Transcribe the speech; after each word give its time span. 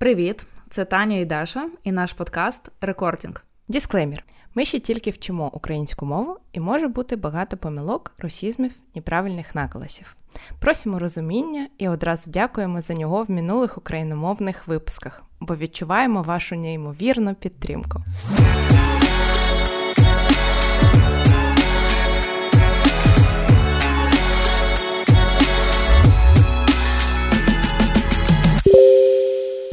Привіт, 0.00 0.46
це 0.70 0.84
Таня 0.84 1.16
і 1.16 1.24
Даша, 1.24 1.68
і 1.84 1.92
наш 1.92 2.12
подкаст 2.12 2.70
Recording. 2.80 3.44
Дисклеймер. 3.68 4.24
Ми 4.54 4.64
ще 4.64 4.80
тільки 4.80 5.10
вчимо 5.10 5.50
українську 5.52 6.06
мову, 6.06 6.36
і 6.52 6.60
може 6.60 6.88
бути 6.88 7.16
багато 7.16 7.56
помилок, 7.56 8.12
русізмів 8.18 8.72
неправильних 8.94 9.54
наголосів. 9.54 10.16
Просимо 10.60 10.98
розуміння 10.98 11.68
і 11.78 11.88
одразу 11.88 12.30
дякуємо 12.30 12.80
за 12.80 12.94
нього 12.94 13.22
в 13.22 13.30
минулих 13.30 13.78
україномовних 13.78 14.68
випусках, 14.68 15.24
бо 15.40 15.56
відчуваємо 15.56 16.22
вашу 16.22 16.56
неймовірну 16.56 17.34
підтримку. 17.34 18.02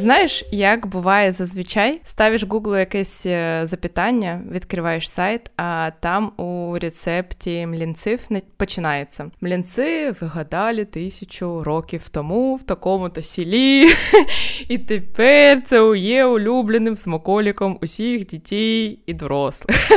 Знаєш, 0.06 0.46
як 0.52 0.88
буває 0.88 1.32
зазвичай, 1.32 2.02
ставиш 2.04 2.46
Google 2.46 2.80
якесь 2.80 3.26
е, 3.26 3.62
запитання, 3.64 4.42
відкриваєш 4.52 5.10
сайт, 5.10 5.52
а 5.58 5.92
там 6.00 6.32
у 6.38 6.78
рецепті 6.80 7.66
млінців 7.66 8.20
починається. 8.58 9.32
Млінці 9.42 10.14
вигадали 10.22 10.86
тисячу 10.86 11.64
років 11.64 12.10
тому 12.10 12.56
в 12.56 12.64
такому-то 12.64 13.24
селі, 13.24 13.90
і 14.68 14.78
тепер 14.78 15.64
це 15.64 15.98
є 15.98 16.26
улюбленим 16.26 16.96
смаколіком 16.96 17.78
усіх 17.82 18.26
дітей 18.28 19.00
і 19.06 19.14
дорослих. 19.14 19.78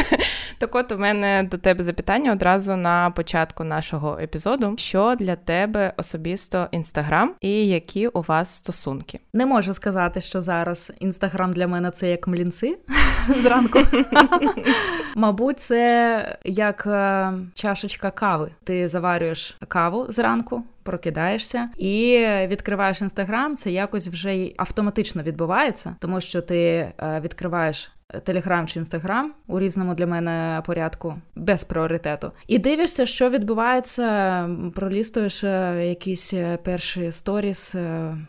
Так 0.60 0.74
от 0.74 0.93
у 0.93 0.98
мене 0.98 1.48
до 1.51 1.59
тебе 1.59 1.84
запитання 1.84 2.32
одразу 2.32 2.77
на 2.77 3.10
початку 3.10 3.65
нашого 3.65 4.18
епізоду: 4.18 4.74
що 4.77 5.15
для 5.18 5.37
тебе 5.37 5.93
особисто 5.96 6.68
інстаграм 6.70 7.34
і 7.40 7.68
які 7.68 8.09
у 8.09 8.20
вас 8.20 8.54
стосунки? 8.54 9.20
Не 9.32 9.46
можу 9.46 9.73
сказати, 9.73 9.98
що 10.20 10.43
зараз 10.43 10.93
інстаграм 11.01 11.52
для 11.52 11.69
мене 11.69 11.91
це 11.91 12.11
як 12.11 12.29
млінці 12.29 12.77
зранку. 13.29 13.79
Мабуть, 15.15 15.60
це 15.60 16.38
як 16.45 16.87
е, 16.87 17.32
чашечка 17.55 18.10
кави. 18.10 18.51
Ти 18.65 18.88
заварюєш 18.88 19.57
каву 19.68 20.07
зранку. 20.09 20.63
Прокидаєшся 20.88 21.68
і 21.76 22.26
відкриваєш 22.46 23.02
інстаграм, 23.02 23.56
це 23.56 23.70
якось 23.70 24.08
вже 24.08 24.50
автоматично 24.56 25.22
відбувається, 25.22 25.96
тому 26.00 26.20
що 26.20 26.42
ти 26.42 26.58
е, 26.58 27.20
відкриваєш 27.24 27.92
Телеграм 28.24 28.66
чи 28.66 28.78
інстаграм 28.78 29.32
у 29.46 29.59
різному 29.60 29.94
для 29.94 30.06
мене 30.06 30.62
порядку 30.66 31.14
без 31.36 31.64
пріоритету. 31.64 32.32
І 32.46 32.59
дивишся, 32.59 33.06
що 33.06 33.30
відбувається, 33.30 34.48
пролістуєш 34.74 35.44
е, 35.44 35.86
якісь 35.88 36.34
е, 36.34 36.59
перші 36.64 37.12
сторіс, 37.12 37.74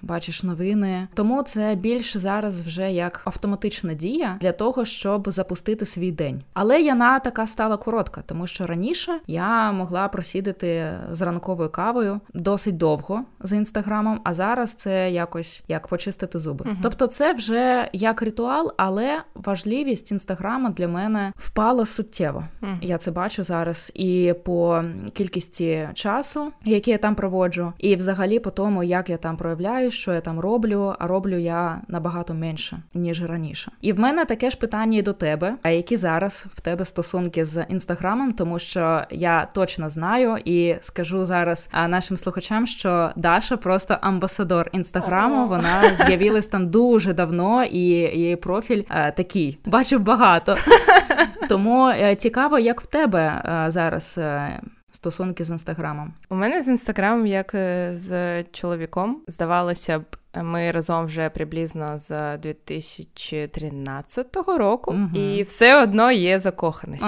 бачиш 0.02 0.44
новини. 0.44 1.08
Тому 1.14 1.44
це 1.44 1.76
більше 1.76 2.20
зараз 2.20 2.62
вже 2.62 2.92
як 2.92 3.22
автоматична 3.26 3.94
дія 3.94 4.38
для 4.42 4.52
того, 4.52 4.86
щоб 4.86 5.30
запустити 5.30 5.86
свій 5.86 6.12
день. 6.12 6.42
Але 6.54 6.82
яна 6.82 7.20
така 7.20 7.48
стала 7.48 7.78
коротка, 7.78 8.24
тому 8.26 8.48
що 8.48 8.66
раніше 8.66 9.20
я 9.28 9.72
могла 9.72 10.08
просідати 10.08 10.94
з 11.12 11.22
ранковою 11.22 11.70
кавою 11.70 12.20
досить 12.50 12.78
довго 12.78 13.24
за 13.40 13.56
інстаграмом, 13.56 14.22
а 14.24 14.34
зараз 14.34 14.74
це 14.74 15.12
якось 15.12 15.64
як 15.68 15.88
почистити 15.88 16.40
зуби. 16.40 16.66
Угу. 16.68 16.78
Тобто, 16.84 17.08
це 17.08 17.34
вже 17.34 17.90
як 17.94 18.22
ритуал, 18.22 18.74
але 18.78 19.22
важливість 19.36 20.12
інстаграма 20.12 20.70
для 20.70 20.88
мене 20.88 21.34
впала 21.36 21.86
суттєво. 21.86 22.44
Mm. 22.62 22.78
Я 22.82 22.98
це 22.98 23.12
бачу 23.12 23.44
зараз 23.44 23.92
і 23.96 24.34
по 24.46 24.84
кількості 25.14 25.90
часу, 25.94 26.52
який 26.66 26.92
я 26.92 26.98
там 26.98 27.16
проводжу, 27.16 27.74
і 27.78 27.96
взагалі 27.96 28.40
по 28.40 28.52
тому, 28.52 28.84
як 28.84 29.10
я 29.10 29.18
там 29.18 29.38
проявляю, 29.38 29.92
що 29.92 30.14
я 30.14 30.22
там 30.22 30.40
роблю, 30.40 30.96
а 31.00 31.08
роблю 31.08 31.38
я 31.38 31.82
набагато 31.88 32.34
менше 32.34 32.82
ніж 32.94 33.24
раніше. 33.24 33.72
І 33.82 33.94
в 33.94 34.00
мене 34.00 34.26
таке 34.26 34.50
ж 34.50 34.58
питання 34.58 34.98
і 34.98 35.02
до 35.02 35.14
тебе, 35.14 35.56
а 35.64 35.70
які 35.70 35.98
зараз 35.98 36.46
в 36.56 36.62
тебе 36.62 36.86
стосунки 36.86 37.46
з 37.46 37.66
інстаграмом, 37.70 38.34
тому 38.34 38.60
що 38.60 39.04
я 39.12 39.46
точно 39.46 39.90
знаю 39.90 40.38
і 40.46 40.76
скажу 40.82 41.26
зараз 41.26 41.70
нашим 41.74 42.18
слухачам, 42.18 42.39
що 42.68 43.12
Даша 43.16 43.58
просто 43.58 43.98
амбасадор 44.02 44.70
інстаграму. 44.72 45.48
Вона 45.48 45.82
з'явилась 46.08 46.48
там 46.48 46.70
дуже 46.70 47.14
давно, 47.14 47.64
і 47.64 47.80
її 47.80 48.36
профіль 48.36 48.84
е, 48.90 49.12
такий 49.12 49.60
бачив 49.66 50.02
багато. 50.02 50.58
Тому 51.50 51.90
е, 51.90 52.16
цікаво, 52.16 52.60
як 52.60 52.82
в 52.82 52.86
тебе 52.86 53.42
е, 53.46 53.72
зараз. 53.72 54.16
Е, 54.18 54.62
стосунки 54.92 55.44
з 55.44 55.50
інстаграмом 55.50 56.14
у 56.30 56.36
мене 56.36 56.62
з 56.62 56.68
інстаграмом, 56.68 57.28
як 57.28 57.52
з 57.92 58.44
чоловіком, 58.44 59.22
здавалося 59.28 60.00
б, 60.00 60.04
ми 60.36 60.72
разом 60.72 61.06
вже 61.06 61.30
приблизно 61.30 62.00
з 62.00 62.38
2013 62.38 64.36
року, 64.48 64.92
угу. 64.92 65.20
і 65.20 65.44
все 65.44 65.84
одно 65.84 66.12
є 66.12 66.40
закоханість. 66.40 67.06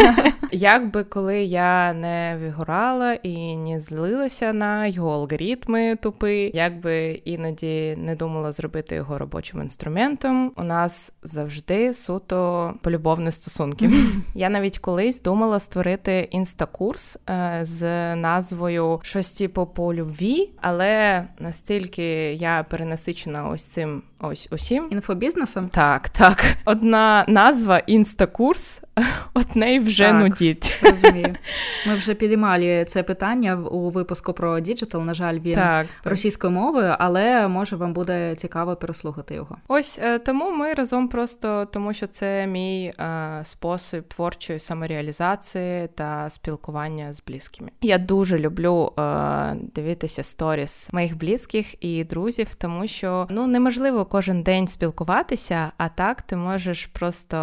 Якби 0.52 1.04
коли 1.04 1.44
я 1.44 1.92
не 1.92 2.38
вигорала 2.40 3.14
і 3.14 3.56
не 3.56 3.78
злилася 3.78 4.52
на 4.52 4.86
його 4.86 5.10
алгоритми 5.10 5.96
тупи, 5.96 6.50
якби 6.54 7.22
іноді 7.24 7.94
не 7.98 8.16
думала 8.16 8.52
зробити 8.52 8.94
його 8.94 9.18
робочим 9.18 9.60
інструментом, 9.60 10.52
у 10.56 10.62
нас 10.62 11.12
завжди 11.22 11.94
суто 11.94 12.74
полюбовні 12.82 13.30
стосунки. 13.30 13.90
Я 14.34 14.48
навіть 14.48 14.78
колись 14.78 15.22
думала 15.22 15.60
створити 15.60 16.28
інстакурс 16.30 17.18
е, 17.28 17.58
з 17.62 18.14
назвою 18.16 19.00
щось 19.02 19.32
типу 19.32 19.66
по 19.66 19.94
любві, 19.94 20.50
але 20.60 21.24
настільки 21.38 22.04
я 22.32 22.55
перенасичена 22.62 23.48
ось 23.48 23.62
цим 23.62 24.02
ось 24.20 24.48
усім 24.50 24.88
інфобізнесом. 24.90 25.68
Так, 25.68 26.08
так. 26.08 26.44
Одна 26.64 27.24
назва 27.28 27.78
інстакурс 27.78 28.80
от 29.34 29.56
неї 29.56 29.78
вже 29.78 30.04
так, 30.04 30.20
нудіть. 30.20 30.78
Розумію. 30.82 31.34
Ми 31.86 31.94
вже 31.94 32.14
підіймали 32.14 32.84
це 32.88 33.02
питання 33.02 33.56
у 33.56 33.90
випуску 33.90 34.32
про 34.32 34.60
діджитал. 34.60 35.02
На 35.02 35.14
жаль, 35.14 35.38
він 35.38 35.54
так, 35.54 35.86
російською 36.04 36.52
мовою, 36.52 36.94
але 36.98 37.48
може 37.48 37.76
вам 37.76 37.92
буде 37.92 38.34
цікаво 38.34 38.76
переслухати 38.76 39.34
його. 39.34 39.56
Ось 39.68 40.00
е, 40.02 40.18
тому 40.18 40.50
ми 40.50 40.74
разом 40.74 41.08
просто 41.08 41.66
тому, 41.72 41.92
що 41.92 42.06
це 42.06 42.46
мій 42.46 42.92
е, 43.00 43.40
спосіб 43.42 44.04
творчої 44.08 44.60
самореалізації 44.60 45.88
та 45.94 46.30
спілкування 46.30 47.12
з 47.12 47.22
близькими. 47.26 47.70
Я 47.82 47.98
дуже 47.98 48.38
люблю 48.38 48.92
е, 48.98 49.56
дивитися 49.74 50.22
сторіс 50.22 50.92
моїх 50.92 51.18
близьких 51.18 51.84
і 51.84 52.04
друзів, 52.04 52.54
тому 52.54 52.86
що 52.86 53.26
ну 53.30 53.46
неможливо 53.46 54.05
кожен 54.06 54.42
день 54.42 54.68
спілкуватися, 54.68 55.72
а 55.76 55.88
так 55.88 56.22
ти 56.22 56.36
можеш 56.36 56.86
просто 56.86 57.36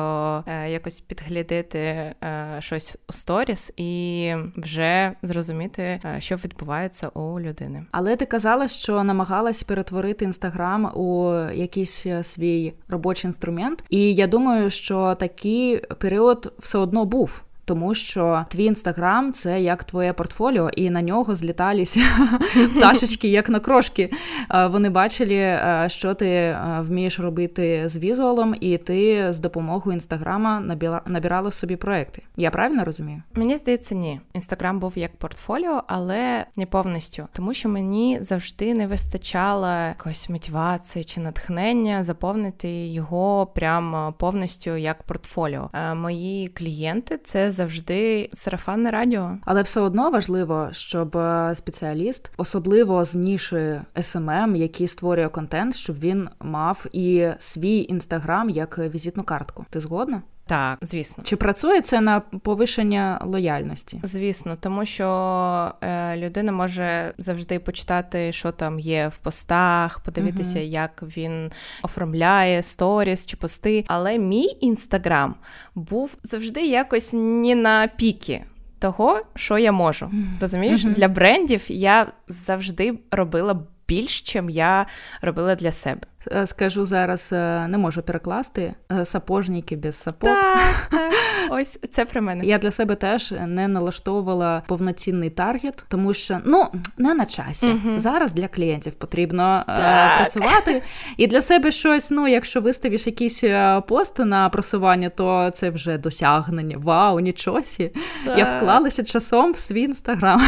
е, 0.48 0.70
якось 0.70 1.00
підглядати 1.00 1.44
дослідити 1.44 1.80
е, 1.80 2.16
щось 2.60 2.98
у 3.10 3.12
сторіс 3.12 3.74
і 3.78 4.34
вже 4.58 5.12
зрозуміти, 5.22 5.82
е, 5.82 6.16
що 6.20 6.36
відбувається 6.36 7.08
у 7.08 7.40
людини. 7.40 7.86
Але 7.92 8.16
ти 8.16 8.26
казала, 8.26 8.68
що 8.68 9.04
намагалась 9.04 9.64
перетворити 9.64 10.26
інстаграм 10.26 10.86
у 10.86 11.34
якийсь 11.54 12.06
е, 12.06 12.24
свій 12.24 12.74
робочий 12.88 13.28
інструмент, 13.28 13.84
і 13.90 14.14
я 14.14 14.28
думаю, 14.28 14.70
що 14.70 15.16
такий 15.20 15.78
період 15.78 16.54
все 16.60 16.78
одно 16.78 17.06
був 17.06 17.44
тому 17.66 17.96
що 17.96 18.46
твій 18.50 18.66
інстаграм 18.66 19.34
це 19.34 19.62
як 19.62 19.84
твоє 19.84 20.14
портфоліо, 20.14 20.70
і 20.70 20.90
на 20.90 21.02
нього 21.02 21.36
зліталися 21.36 22.00
пташечки, 22.76 23.28
як 23.28 23.50
на 23.50 23.60
крошки. 23.60 24.10
Вони 24.70 24.90
бачили, 24.90 25.60
що 25.88 26.14
ти 26.14 26.58
вмієш 26.80 27.20
робити 27.20 27.84
з 27.86 27.98
візуалом, 27.98 28.56
і 28.60 28.78
ти 28.78 29.34
з 29.34 29.40
допомогою 29.40 29.94
інстаграма 29.94 30.78
набирала 31.06 31.52
собі 31.52 31.76
проекти. 31.76 32.22
Я 32.38 32.52
правильно 32.52 32.86
розумію? 32.86 33.22
Мені 33.34 33.58
здається, 33.58 33.96
ні. 33.96 34.20
Інстаграм 34.34 34.80
був 34.80 34.94
як 34.96 35.16
портфоліо, 35.16 35.84
але 35.88 36.46
не 36.58 36.66
повністю, 36.66 37.28
тому 37.34 37.54
що 37.54 37.70
мені 37.70 38.18
завжди 38.22 38.74
не 38.74 38.88
вистачало 38.88 39.68
якоїсь 39.68 40.30
мотивації 40.30 41.06
чи 41.06 41.20
натхнення 41.20 42.04
заповнити 42.04 42.88
його 42.88 43.46
прямо 43.46 44.14
повністю 44.18 44.76
як 44.78 45.04
портфоліо. 45.04 45.70
Мої 45.96 46.48
клієнти 46.48 47.18
це 47.18 47.52
завжди 47.54 48.30
сарафанне 48.34 48.92
радіо. 48.92 49.38
Але 49.46 49.62
все 49.62 49.82
одно 49.82 50.10
важливо, 50.10 50.70
щоб 50.72 51.18
е, 51.18 51.54
спеціаліст, 51.56 52.32
особливо 52.38 53.06
з 53.06 53.16
ніші 53.16 53.82
SMM, 53.96 54.56
який 54.56 54.88
створює 54.88 55.30
контент, 55.30 55.76
щоб 55.76 56.00
він 56.00 56.30
мав 56.40 56.86
і 56.92 57.28
свій 57.40 57.86
інстаграм 57.90 58.50
як 58.50 58.78
візитну 58.78 59.24
картку. 59.24 59.66
Ти 59.70 59.80
згодна? 59.80 60.22
Так, 60.46 60.80
звісно, 60.82 61.24
чи 61.24 61.36
працює 61.36 61.82
це 61.82 62.02
на 62.02 62.20
повишення 62.20 63.22
лояльності? 63.26 64.00
Звісно, 64.04 64.58
тому 64.60 64.86
що 64.86 65.08
е, 65.82 66.18
людина 66.18 66.52
може 66.52 67.14
завжди 67.18 67.60
почитати, 67.60 68.32
що 68.32 68.52
там 68.52 68.80
є 68.80 69.08
в 69.08 69.18
постах, 69.18 70.00
подивитися, 70.00 70.60
uh 70.60 70.64
як 70.64 71.04
він 71.18 71.52
оформляє 71.84 72.62
сторіс 72.62 73.28
чи 73.28 73.38
пости. 73.38 73.86
Але 73.88 74.18
мій 74.18 74.58
інстаграм 74.62 75.36
був 75.76 76.18
завжди 76.24 76.62
якось 76.62 77.14
не 77.14 77.56
на 77.56 77.88
піки. 77.88 78.44
Того, 78.80 79.22
що 79.36 79.58
я 79.58 79.72
можу, 79.72 80.12
розумієш, 80.42 80.86
uh 80.86 80.94
для 80.94 81.08
брендів 81.08 81.64
я 81.68 82.12
завжди 82.28 83.00
робила 83.12 83.54
більш, 83.94 84.22
чим 84.22 84.50
я 84.50 84.86
робила 85.22 85.56
для 85.56 85.72
себе. 85.72 86.02
Е, 86.32 86.48
скажу 86.48 86.86
зараз, 86.86 87.30
е, 87.34 87.68
не 87.68 87.78
можу 87.78 88.02
перекласти 88.02 88.74
е, 88.92 89.06
сапожники 89.06 89.76
без 89.76 89.96
сапог. 89.96 90.30
Так, 90.30 90.88
так. 90.92 91.14
Ось 91.50 91.80
це 91.92 92.06
про 92.06 92.22
мене. 92.22 92.46
Я 92.46 92.58
для 92.58 92.72
себе 92.72 92.96
теж 92.96 93.32
не 93.48 93.68
налаштовувала 93.68 94.64
повноцінний 94.68 95.30
таргет, 95.30 95.86
тому 95.90 96.14
що 96.14 96.40
ну 96.46 96.66
не 96.98 97.14
на 97.14 97.26
часі. 97.26 97.68
uh 97.68 98.00
Зараз 98.00 98.34
для 98.34 98.48
клієнтів 98.48 98.94
потрібно 98.94 99.64
так. 99.68 100.18
працювати. 100.18 100.82
І 101.18 101.28
для 101.28 101.42
себе 101.42 101.72
щось. 101.72 102.12
Ну, 102.12 102.28
якщо 102.28 102.62
виставиш 102.62 103.08
якийсь 103.08 103.44
пост 103.88 104.20
на 104.20 104.50
просування, 104.50 105.10
то 105.10 105.52
це 105.54 105.70
вже 105.70 105.98
досягнення. 105.98 106.78
Вау, 106.78 107.20
нічосі. 107.20 107.92
Так. 108.26 108.38
Я 108.38 108.58
вклалася 108.58 109.04
часом 109.04 109.52
в 109.52 109.58
свій 109.58 109.82
інстаграм. 109.82 110.42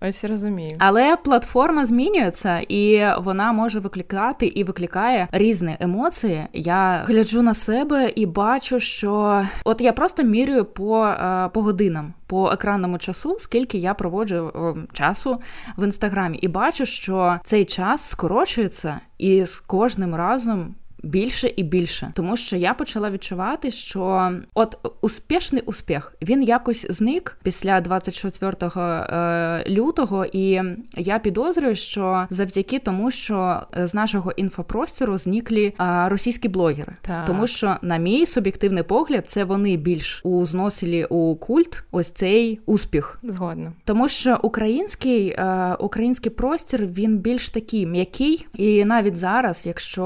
Ось 0.00 0.24
розумію. 0.24 0.70
Але 0.78 1.16
платформа 1.16 1.86
змінюється, 1.86 2.58
і 2.58 3.06
вона 3.18 3.52
може 3.52 3.80
викликати 3.80 4.46
і 4.46 4.64
викликає 4.64 5.28
різні 5.32 5.76
емоції. 5.80 6.44
Я 6.52 7.04
гляджу 7.06 7.42
на 7.42 7.54
себе 7.54 8.12
і 8.16 8.26
бачу, 8.26 8.80
що 8.80 9.42
от 9.64 9.80
я 9.80 9.92
просто 9.92 10.23
мірюю 10.24 10.64
по, 10.64 11.06
е, 11.06 11.48
по 11.52 11.62
годинам. 11.62 12.14
По 12.26 12.50
екранному 12.50 12.98
часу, 12.98 13.36
скільки 13.40 13.78
я 13.78 13.94
проводжу 13.94 14.52
часу 14.92 15.40
в 15.76 15.84
інстаграмі, 15.84 16.38
і 16.38 16.48
бачу, 16.48 16.86
що 16.86 17.38
цей 17.44 17.64
час 17.64 18.08
скорочується, 18.08 19.00
і 19.18 19.44
з 19.44 19.56
кожним 19.56 20.14
разом 20.14 20.74
більше 21.04 21.52
і 21.56 21.62
більше, 21.62 22.12
тому 22.14 22.36
що 22.36 22.56
я 22.56 22.74
почала 22.74 23.10
відчувати, 23.10 23.70
що 23.70 24.32
от 24.54 24.78
успішний 25.00 25.62
успіх 25.62 26.14
він 26.22 26.42
якось 26.42 26.86
зник 26.90 27.38
після 27.42 27.80
24 27.80 28.70
е, 28.76 29.64
лютого, 29.68 30.26
і 30.32 30.60
я 30.96 31.18
підозрюю, 31.18 31.76
що 31.76 32.26
завдяки 32.30 32.78
тому, 32.78 33.10
що 33.10 33.62
з 33.76 33.94
нашого 33.94 34.32
інфопростору 34.32 35.16
зниклі 35.16 35.74
е, 35.80 36.08
російські 36.08 36.48
блогери, 36.48 36.92
так. 37.00 37.24
тому 37.26 37.46
що, 37.46 37.76
на 37.82 37.96
мій 37.96 38.26
суб'єктивний 38.26 38.82
погляд, 38.82 39.26
це 39.26 39.44
вони 39.44 39.76
більш 39.76 40.20
узносили 40.24 41.04
у 41.04 41.36
культ 41.36 41.84
ось 41.92 42.10
цей 42.10 42.60
успіх. 42.66 43.18
Згодно, 43.22 43.72
тому 43.84 44.08
що 44.08 44.38
український 44.42 45.28
е, 45.28 45.76
український 45.78 46.32
простір 46.32 46.86
він 46.86 47.18
більш 47.18 47.48
такий 47.48 47.86
м'який, 47.86 48.46
і 48.54 48.84
навіть 48.84 49.18
зараз, 49.18 49.66
якщо 49.66 50.04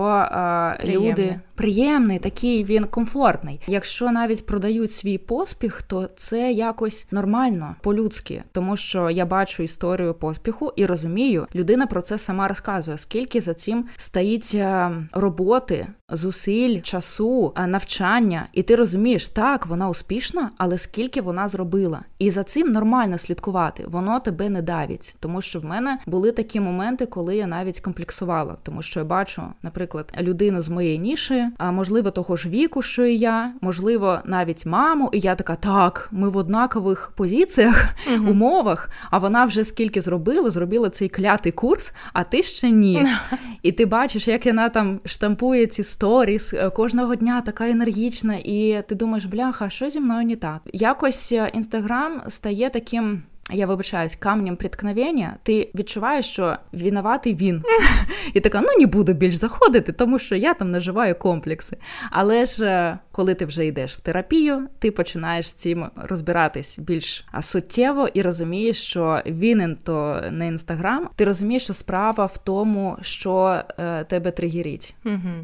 Приємний. 0.93 1.27
люди 1.27 1.41
приємний, 1.55 2.19
такий 2.19 2.65
він 2.65 2.85
комфортний. 2.85 3.61
Якщо 3.67 4.11
навіть 4.11 4.47
продають 4.47 4.93
свій 4.93 5.19
поспіх, 5.19 5.83
то 5.83 6.09
це 6.17 6.53
якось 6.53 7.07
нормально 7.11 7.75
по-людськи, 7.83 8.43
тому 8.53 8.77
що 8.77 9.11
я 9.11 9.27
бачу 9.27 9.63
історію 9.63 10.15
поспіху 10.15 10.73
і 10.77 10.87
розумію, 10.87 11.47
людина 11.55 11.87
про 11.87 12.01
це 12.01 12.19
сама 12.19 12.49
розказує, 12.49 12.99
скільки 12.99 13.41
за 13.41 13.55
цим 13.55 13.89
стоїть 13.97 14.53
е, 14.55 14.91
роботи, 15.13 15.87
зусиль, 16.11 16.81
часу, 16.81 17.53
е, 17.57 17.67
навчання, 17.67 18.47
і 18.53 18.63
ти 18.63 18.77
розумієш, 18.77 19.29
так 19.29 19.67
вона 19.67 19.89
успішна, 19.89 20.51
але 20.59 20.79
скільки 20.79 21.21
вона 21.21 21.49
зробила, 21.49 22.01
і 22.19 22.31
за 22.31 22.45
цим 22.45 22.73
нормально 22.73 23.19
слідкувати, 23.19 23.85
воно 23.87 24.21
тебе 24.21 24.49
не 24.49 24.63
давить, 24.63 25.17
тому 25.21 25.43
що 25.43 25.61
в 25.61 25.65
мене 25.65 25.99
були 26.07 26.33
такі 26.33 26.61
моменти, 26.61 27.07
коли 27.07 27.37
я 27.37 27.47
навіть 27.47 27.81
комплексувала, 27.81 28.57
тому 28.63 28.83
що 28.83 29.01
я 29.01 29.05
бачу, 29.05 29.43
наприклад, 29.63 30.13
людину 30.21 30.61
з 30.61 30.69
моєї 30.69 30.99
ніші, 30.99 31.45
а 31.59 31.71
можливо, 31.71 32.11
того 32.11 32.37
ж 32.37 32.49
віку, 32.49 32.83
що 32.83 33.05
і 33.05 33.19
я, 33.19 33.53
можливо, 33.61 34.19
навіть 34.25 34.67
маму. 34.67 35.11
І 35.13 35.19
я 35.19 35.35
така, 35.35 35.55
так, 35.55 36.09
ми 36.13 36.29
в 36.29 36.37
однакових 36.37 37.13
позиціях, 37.17 37.85
uh 38.13 38.31
умовах. 38.31 38.91
А 39.11 39.19
вона 39.19 39.45
вже 39.45 39.65
скільки 39.65 40.01
зробила, 40.01 40.51
зробила 40.51 40.91
цей 40.91 41.09
клятий 41.09 41.53
курс, 41.53 41.93
а 42.13 42.25
ти 42.25 42.43
ще 42.43 42.71
ні. 42.71 43.07
І 43.63 43.73
ти 43.73 43.87
бачиш, 43.87 44.29
як 44.29 44.47
вона 44.47 44.69
там 44.69 45.01
штампує 45.05 45.67
ці 45.67 45.85
сторіс 45.99 46.55
е, 46.55 46.71
кожного 46.71 47.15
дня 47.15 47.41
така 47.41 47.69
енергічна, 47.69 48.35
і 48.35 48.83
ти 48.89 48.95
думаєш, 48.95 49.25
бляха, 49.25 49.71
що 49.71 49.89
зі 49.89 50.01
мною 50.01 50.27
не 50.27 50.37
так? 50.37 50.61
Якось 50.73 51.33
інстаграм 51.55 52.23
е, 52.27 52.31
стає 52.31 52.71
таким 52.71 53.23
я 53.51 53.67
вибачаюсь 53.67 54.17
камнем 54.17 54.57
приткновення, 54.57 55.37
ти 55.43 55.71
відчуваєш, 55.75 56.27
що 56.27 56.57
винуватий 56.73 57.35
він. 57.35 57.63
І 58.35 58.41
така, 58.41 58.61
ну 58.61 58.69
не 58.81 58.87
буду 58.87 59.13
більш 59.13 59.35
заходити, 59.35 59.93
тому 59.93 60.19
що 60.19 60.37
я 60.37 60.55
там 60.55 60.71
наживаю 60.71 61.15
комплекси. 61.15 61.77
Але 62.11 62.45
ж 62.45 62.65
е, 62.65 62.99
коли 63.13 63.35
ти 63.35 63.47
вже 63.47 63.67
йдеш 63.67 63.97
в 63.97 64.01
терапію, 64.01 64.69
ти 64.79 64.91
починаєш 64.91 65.49
з 65.49 65.53
цим 65.53 65.87
розбиратись 65.97 66.79
більш 66.79 67.25
суттєво 67.41 68.09
і 68.15 68.23
розумієш, 68.23 68.83
що 68.85 69.23
вінен 69.27 69.79
то 69.85 70.23
не 70.31 70.47
інстаграм. 70.47 71.09
Ти 71.17 71.25
розумієш, 71.25 71.63
що 71.63 71.75
справа 71.75 72.25
в 72.25 72.39
тому, 72.39 72.97
що 73.03 73.63
е, 73.79 74.05
тебе 74.05 74.31
тригерить. 74.31 74.95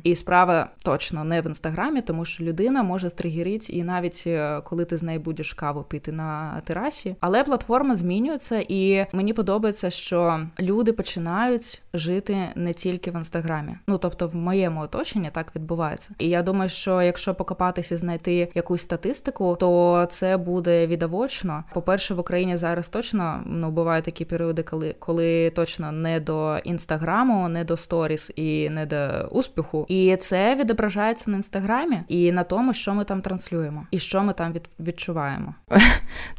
І 0.02 0.14
справа 0.14 0.70
точно 0.84 1.24
не 1.24 1.40
в 1.40 1.46
інстаграмі, 1.46 2.02
тому 2.02 2.24
що 2.24 2.44
людина 2.44 2.82
може 2.82 3.10
стригерити, 3.10 3.72
і 3.72 3.82
навіть 3.82 4.24
е, 4.26 4.60
коли 4.64 4.84
ти 4.84 4.96
з 4.96 5.02
нею 5.02 5.20
будеш 5.20 5.52
каву 5.52 5.82
пити 5.82 6.12
на 6.12 6.60
терасі, 6.64 7.16
але 7.20 7.44
платформа 7.44 7.93
змінюється, 7.96 8.64
і 8.68 9.06
мені 9.12 9.32
подобається, 9.32 9.90
що 9.90 10.46
люди 10.60 10.92
починають 10.92 11.82
жити 11.94 12.36
не 12.54 12.72
тільки 12.72 13.10
в 13.10 13.14
інстаграмі. 13.14 13.72
Ну 13.86 13.98
тобто, 13.98 14.28
в 14.28 14.36
моєму 14.36 14.80
оточенні 14.80 15.30
так 15.32 15.56
відбувається. 15.56 16.10
І 16.18 16.28
я 16.28 16.42
думаю, 16.42 16.70
що 16.70 17.02
якщо 17.02 17.34
покопатися, 17.34 17.98
знайти 17.98 18.48
якусь 18.54 18.82
статистику, 18.82 19.56
то 19.60 20.06
це 20.10 20.36
буде 20.36 20.86
відовочно. 20.86 21.64
По 21.74 21.82
перше, 21.82 22.14
в 22.14 22.18
Україні 22.18 22.56
зараз 22.56 22.88
точно 22.88 23.42
ну 23.46 23.70
бувають 23.70 24.04
такі 24.04 24.24
періоди, 24.24 24.62
коли 24.62 24.94
коли 24.98 25.50
точно 25.50 25.92
не 25.92 26.20
до 26.20 26.58
інстаграму, 26.58 27.48
не 27.48 27.64
до 27.64 27.76
сторіс 27.76 28.32
і 28.36 28.70
не 28.70 28.86
до 28.86 29.28
успіху. 29.30 29.86
І 29.88 30.16
це 30.16 30.54
відображається 30.54 31.30
на 31.30 31.36
інстаграмі 31.36 31.98
і 32.08 32.32
на 32.32 32.44
тому, 32.44 32.74
що 32.74 32.94
ми 32.94 33.04
там 33.04 33.20
транслюємо, 33.20 33.86
і 33.90 33.98
що 33.98 34.22
ми 34.22 34.32
там 34.32 34.52
від, 34.52 34.68
відчуваємо. 34.80 35.54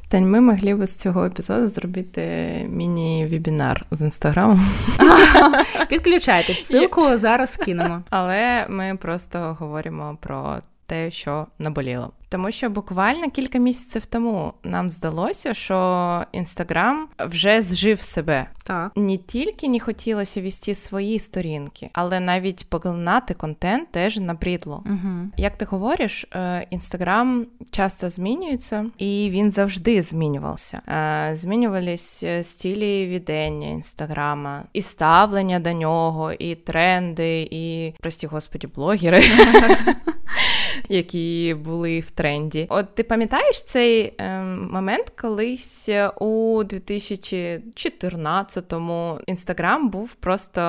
Тань, 0.09 0.29
ми 0.29 0.41
могли 0.41 0.75
б 0.75 0.85
з 0.85 0.99
цього 0.99 1.25
епізоду 1.25 1.44
зробити 1.47 2.21
міні-вебінар 2.69 3.85
з 3.91 4.01
інстаграмом. 4.01 4.65
Підключайтесь, 5.89 6.71
ссылку 6.73 7.17
зараз 7.17 7.55
кинемо. 7.55 8.03
Але 8.09 8.65
ми 8.69 8.97
просто 9.01 9.57
говоримо 9.59 10.17
про 10.21 10.61
те, 10.85 11.11
що 11.11 11.47
наболіло. 11.59 12.11
Тому 12.29 12.51
що 12.51 12.69
буквально 12.69 13.29
кілька 13.31 13.57
місяців 13.57 14.05
тому 14.05 14.53
нам 14.63 14.89
здалося, 14.89 15.53
що 15.53 16.23
інстаграм 16.31 17.07
вже 17.19 17.61
зжив 17.61 18.01
себе. 18.01 18.45
Так 18.63 18.91
не 18.95 19.17
тільки 19.17 19.67
не 19.69 19.79
хотілося 19.79 20.41
вести 20.41 20.73
свої 20.73 21.19
сторінки, 21.19 21.89
але 21.93 22.19
навіть 22.19 22.69
поглинати 22.69 23.33
контент 23.33 23.91
теж 23.91 24.17
набридло. 24.17 24.83
Угу. 24.85 25.29
Як 25.37 25.57
ти 25.57 25.65
говориш, 25.65 26.25
інстаграм 26.69 27.45
часто 27.71 28.09
змінюється, 28.09 28.85
і 28.97 29.29
він 29.31 29.51
завжди 29.51 30.01
змінювався. 30.01 30.81
Е, 30.87 31.35
змінювались 31.35 32.25
стилі 32.41 33.07
відення 33.07 33.67
інстаграма, 33.67 34.63
і 34.73 34.81
ставлення 34.81 35.59
до 35.59 35.71
нього, 35.71 36.33
і 36.33 36.55
тренди, 36.55 37.47
і 37.51 37.93
прості 37.99 38.27
господі, 38.27 38.67
блогери. 38.67 39.23
які 40.89 41.55
були 41.63 41.99
в 41.99 42.11
тренді. 42.11 42.67
От 42.69 42.95
ти 42.95 43.03
пам'ятаєш 43.03 43.63
цей 43.63 44.13
е, 44.17 44.41
момент, 44.71 45.11
колись 45.21 45.89
у 46.19 46.63
2014-му 46.63 49.19
інстаграм 49.27 49.89
був 49.89 50.13
просто 50.13 50.61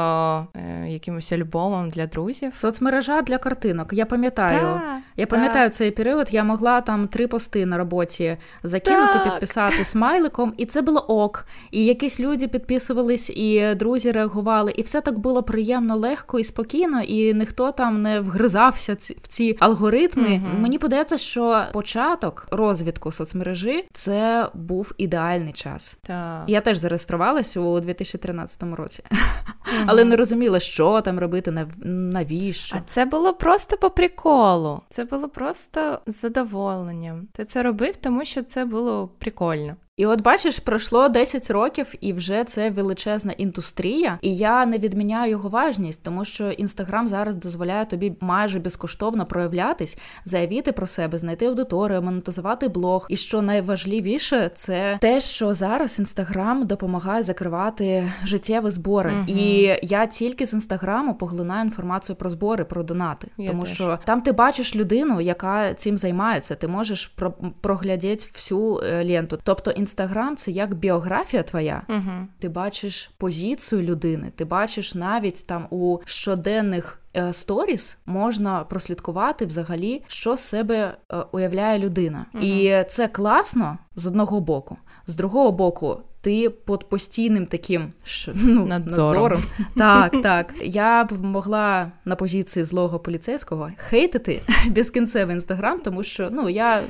е, 0.55 0.89
якимось 0.89 1.33
альбомом 1.33 1.91
для 1.91 2.07
друзів. 2.07 2.55
Соцмережа 2.55 3.23
для 3.23 3.39
картинок. 3.39 3.93
Я 3.93 4.07
пам'ятаю. 4.07 4.61
Да, 4.61 4.99
я 5.17 5.27
пам'ятаю 5.27 5.69
да. 5.69 5.71
цей 5.71 5.91
період. 5.91 6.29
Я 6.31 6.45
могла 6.45 6.81
там 6.81 7.09
три 7.09 7.27
пости 7.27 7.67
на 7.67 7.79
роботі 7.79 8.37
закинути, 8.63 9.13
так. 9.13 9.25
підписати 9.25 9.85
смайликом, 9.85 10.55
і 10.57 10.67
це 10.67 10.83
було 10.83 11.01
ок. 11.01 11.47
І 11.71 11.85
якісь 11.85 12.21
люди 12.21 12.49
підписувались, 12.49 13.31
і 13.31 13.75
друзі 13.75 14.13
реагували, 14.13 14.73
і 14.77 14.83
все 14.83 15.01
так 15.01 15.19
було 15.19 15.43
приємно, 15.43 15.97
легко 15.97 16.39
і 16.39 16.45
спокійно, 16.45 17.03
і 17.03 17.35
ніхто 17.35 17.73
там 17.73 18.03
не 18.03 18.21
вгризався 18.21 18.97
в 19.23 19.29
ці 19.29 19.57
алгоритми. 19.61 20.06
Mm-hmm. 20.15 20.61
Мені 20.61 20.79
подається, 20.79 21.19
що 21.19 21.67
початок 21.73 22.49
розвитку 22.51 23.13
соцмережі 23.13 23.89
це 23.93 24.49
був 24.55 24.95
ідеальний 24.99 25.53
час. 25.53 25.97
Так. 26.03 26.45
Я 26.47 26.61
теж 26.61 26.77
зареєструвалася 26.77 27.61
у 27.61 27.81
2013 27.81 28.63
році, 28.63 29.03
mm-hmm. 29.11 29.85
але 29.87 30.05
не 30.05 30.17
розуміла, 30.17 30.61
що 30.61 31.01
там 31.01 31.19
робити, 31.19 31.67
навіщо. 31.85 32.77
А 32.77 32.81
це 32.87 33.05
було 33.05 33.35
просто 33.35 33.77
по 33.77 33.91
приколу. 33.91 34.81
Це 34.89 35.05
було 35.05 35.29
просто 35.29 36.01
з 36.07 36.15
задоволенням. 36.21 37.29
Ти 37.33 37.45
це 37.45 37.63
робив, 37.63 37.97
тому 37.97 38.25
що 38.25 38.43
це 38.43 38.65
було 38.65 39.09
прикольно. 39.19 39.77
І 39.97 40.07
от 40.07 40.21
бачиш, 40.21 40.59
пройшло 40.59 41.09
10 41.09 41.51
років, 41.51 41.95
і 42.01 42.13
вже 42.13 42.45
це 42.45 42.71
величезна 42.71 43.33
індустрія. 43.33 44.19
І 44.23 44.37
я 44.37 44.67
не 44.67 44.79
відміняю 44.79 45.31
його 45.31 45.49
важність, 45.49 46.03
тому 46.03 46.25
що 46.25 46.51
інстаграм 46.51 47.09
зараз 47.09 47.37
дозволяє 47.37 47.85
тобі 47.85 48.13
майже 48.21 48.59
безкоштовно 48.59 49.27
проявлятись, 49.27 49.99
заявити 50.25 50.73
про 50.73 50.87
себе, 50.87 51.19
знайти 51.19 51.47
аудиторію, 51.47 52.03
монетизувати 52.03 52.69
блог. 52.69 53.07
І 53.11 53.17
що 53.17 53.43
найважливіше, 53.43 54.51
це 54.55 54.99
те, 55.01 55.21
що 55.21 55.55
зараз 55.55 55.99
інстаграм 55.99 56.67
допомагає 56.67 57.23
закривати 57.23 58.13
життєві 58.25 58.71
збори. 58.71 59.13
Угу. 59.13 59.25
І 59.29 59.79
я 59.83 60.07
тільки 60.07 60.47
з 60.47 60.53
інстаграму 60.53 61.15
поглинаю 61.15 61.65
інформацію 61.65 62.17
про 62.17 62.31
збори, 62.31 62.65
про 62.65 62.83
донати, 62.83 63.29
я 63.39 63.51
тому 63.51 63.63
теж. 63.63 63.75
що 63.75 63.99
там 64.05 64.21
ти 64.21 64.33
бачиш 64.33 64.77
людину, 64.77 65.21
яка 65.21 65.75
цим 65.75 65.99
займається. 65.99 66.55
Ти 66.55 66.69
можеш 66.69 67.07
про 67.07 67.35
проглядіти 67.61 68.25
всю 68.35 68.79
е, 68.79 69.05
ленту. 69.05 69.39
Тобто 69.43 69.73
інстаграм 69.87 70.37
це 70.37 70.51
як 70.51 70.75
біографія 70.75 71.43
твоя. 71.43 71.83
Угу. 71.89 72.27
Ти 72.39 72.49
бачиш 72.49 73.11
позицію 73.19 73.83
людини, 73.83 74.33
ти 74.37 74.45
бачиш 74.45 74.95
навіть 74.95 75.47
там 75.47 75.67
у 75.71 75.99
щоденних. 76.05 77.01
Е, 77.17 77.33
сторіс 77.33 77.99
можна 78.07 78.65
прослідкувати 78.65 79.47
взагалі, 79.47 80.03
що 80.07 80.37
з 80.37 80.41
себе 80.41 80.97
е, 81.13 81.17
уявляє 81.33 81.79
людина, 81.79 82.27
угу. 82.35 82.45
і 82.45 82.85
це 82.89 83.09
класно 83.09 83.79
з 83.95 84.07
одного 84.07 84.41
боку, 84.41 84.77
з 85.07 85.17
другого 85.17 85.53
боку, 85.53 86.01
ти 86.27 86.51
під 86.51 86.89
постійним 86.89 87.47
таким 87.47 87.93
ну, 88.35 88.67
надзором. 88.67 89.33
надзором. 89.33 89.43
Так, 89.77 90.23
так. 90.23 90.55
Я 90.63 91.05
б 91.05 91.25
могла 91.25 91.93
на 92.05 92.17
позиції 92.17 92.65
злого 92.65 92.99
поліцейського 92.99 93.71
хейтити 93.77 94.41
безкінцевий 94.71 95.37
інстаграм, 95.37 95.81
тому 95.81 96.03
що 96.03 96.29
ну 96.33 96.49
я 96.49 96.81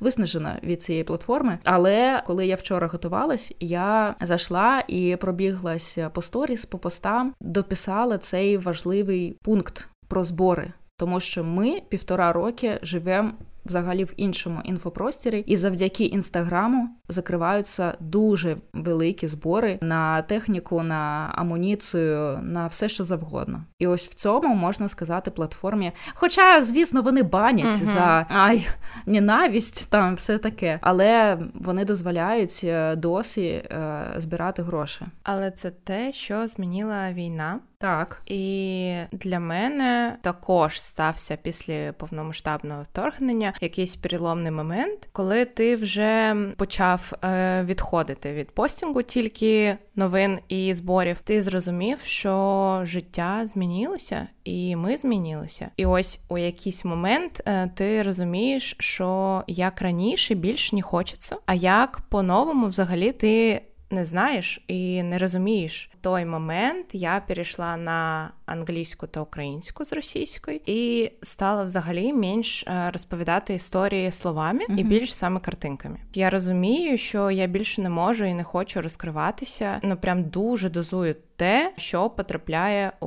виснажена 0.00 0.58
від 0.62 0.82
цієї 0.82 1.04
платформи. 1.04 1.58
Але 1.64 2.22
коли 2.26 2.46
я 2.46 2.54
вчора 2.54 2.86
готувалась, 2.86 3.54
я 3.60 4.14
зайшла 4.20 4.84
і 4.88 5.16
пробіглась 5.20 5.98
по 6.12 6.22
сторіс, 6.22 6.66
по 6.66 6.78
постам, 6.78 7.34
дописала 7.40 8.18
цей 8.18 8.56
важливий 8.56 9.36
пункт 9.42 9.88
про 10.08 10.24
збори. 10.24 10.72
Тому 10.96 11.20
що 11.20 11.44
ми 11.44 11.82
півтора 11.88 12.32
роки 12.32 12.78
живемо 12.82 13.32
взагалі 13.64 14.04
в 14.04 14.12
іншому 14.16 14.60
інфопростірі, 14.64 15.44
і 15.46 15.56
завдяки 15.56 16.04
інстаграму 16.04 16.88
закриваються 17.08 17.94
дуже 18.00 18.56
великі 18.72 19.26
збори 19.26 19.78
на 19.82 20.22
техніку, 20.22 20.82
на 20.82 21.32
амуніцію, 21.34 22.38
на 22.42 22.66
все, 22.66 22.88
що 22.88 23.04
завгодно. 23.04 23.64
І 23.78 23.86
ось 23.86 24.08
в 24.08 24.14
цьому 24.14 24.54
можна 24.54 24.88
сказати 24.88 25.30
платформі. 25.30 25.92
Хоча, 26.14 26.62
звісно, 26.62 27.02
вони 27.02 27.22
банять 27.22 27.74
uh 27.74 27.84
за 27.84 28.26
ай, 28.30 28.68
ненависть, 29.06 29.90
там 29.90 30.14
все 30.14 30.38
таке, 30.38 30.78
але 30.82 31.38
вони 31.54 31.84
дозволяють 31.84 32.60
е, 32.64 32.96
досі 32.96 33.46
е, 33.46 34.06
збирати 34.16 34.62
гроші. 34.62 35.04
Але 35.22 35.50
це 35.50 35.70
те, 35.70 36.12
що 36.12 36.46
змінила 36.46 37.12
війна. 37.12 37.60
Так. 37.80 38.22
І 38.26 38.94
для 39.12 39.40
мене 39.40 40.16
також 40.22 40.80
стався 40.80 41.36
після 41.42 41.92
повномасштабного 41.92 42.82
вторгнення 42.82 43.54
якийсь 43.60 43.96
переломний 43.96 44.52
момент, 44.52 45.08
коли 45.12 45.44
ти 45.44 45.76
вже 45.76 46.36
почав 46.56 47.12
е, 47.24 47.62
відходити 47.64 48.32
від 48.32 48.50
постінгу 48.50 49.02
тільки 49.02 49.76
новин 49.96 50.38
і 50.48 50.74
зборів. 50.74 51.18
Ти 51.24 51.40
зрозумів, 51.40 51.98
що 52.02 52.80
життя 52.84 53.46
змінилося, 53.46 54.26
і 54.44 54.76
ми 54.76 54.96
змінилися. 54.96 55.70
І 55.76 55.86
ось 55.86 56.20
у 56.28 56.38
якийсь 56.38 56.84
момент 56.84 57.42
е, 57.46 57.70
ти 57.74 58.02
розумієш, 58.02 58.76
що 58.78 59.42
як 59.46 59.82
раніше 59.82 60.34
більш 60.34 60.72
не 60.72 60.82
хочеться, 60.82 61.36
а 61.46 61.54
як 61.54 62.00
по-новому 62.08 62.66
взагалі 62.66 63.12
ти 63.12 63.62
не 63.90 64.04
знаєш 64.04 64.64
і 64.68 65.02
не 65.02 65.18
розумієш. 65.18 65.90
В 65.92 66.02
той 66.02 66.24
момент 66.24 66.86
я 66.92 67.22
перейшла 67.28 67.76
на 67.76 68.30
англійську 68.46 69.06
та 69.06 69.20
українську 69.20 69.84
з 69.84 69.92
російської 69.92 70.62
і 70.66 71.12
стала 71.22 71.64
взагалі 71.64 72.12
менш 72.12 72.64
е, 72.66 72.90
розповідати 72.92 73.54
історії 73.54 74.10
словами 74.10 74.60
mm-hmm. 74.60 74.78
і 74.78 74.84
більш 74.84 75.14
саме 75.14 75.40
картинками. 75.40 76.00
Я 76.14 76.30
розумію, 76.30 76.98
що 76.98 77.30
я 77.30 77.46
більше 77.46 77.82
не 77.82 77.88
можу 77.88 78.24
і 78.24 78.34
не 78.34 78.44
хочу 78.44 78.82
розкриватися. 78.82 79.80
Ну 79.82 79.96
прям 79.96 80.24
дуже 80.24 80.70
дозую 80.70 81.16
те, 81.36 81.72
що 81.76 82.10
потрапляє 82.10 82.92
у 83.00 83.06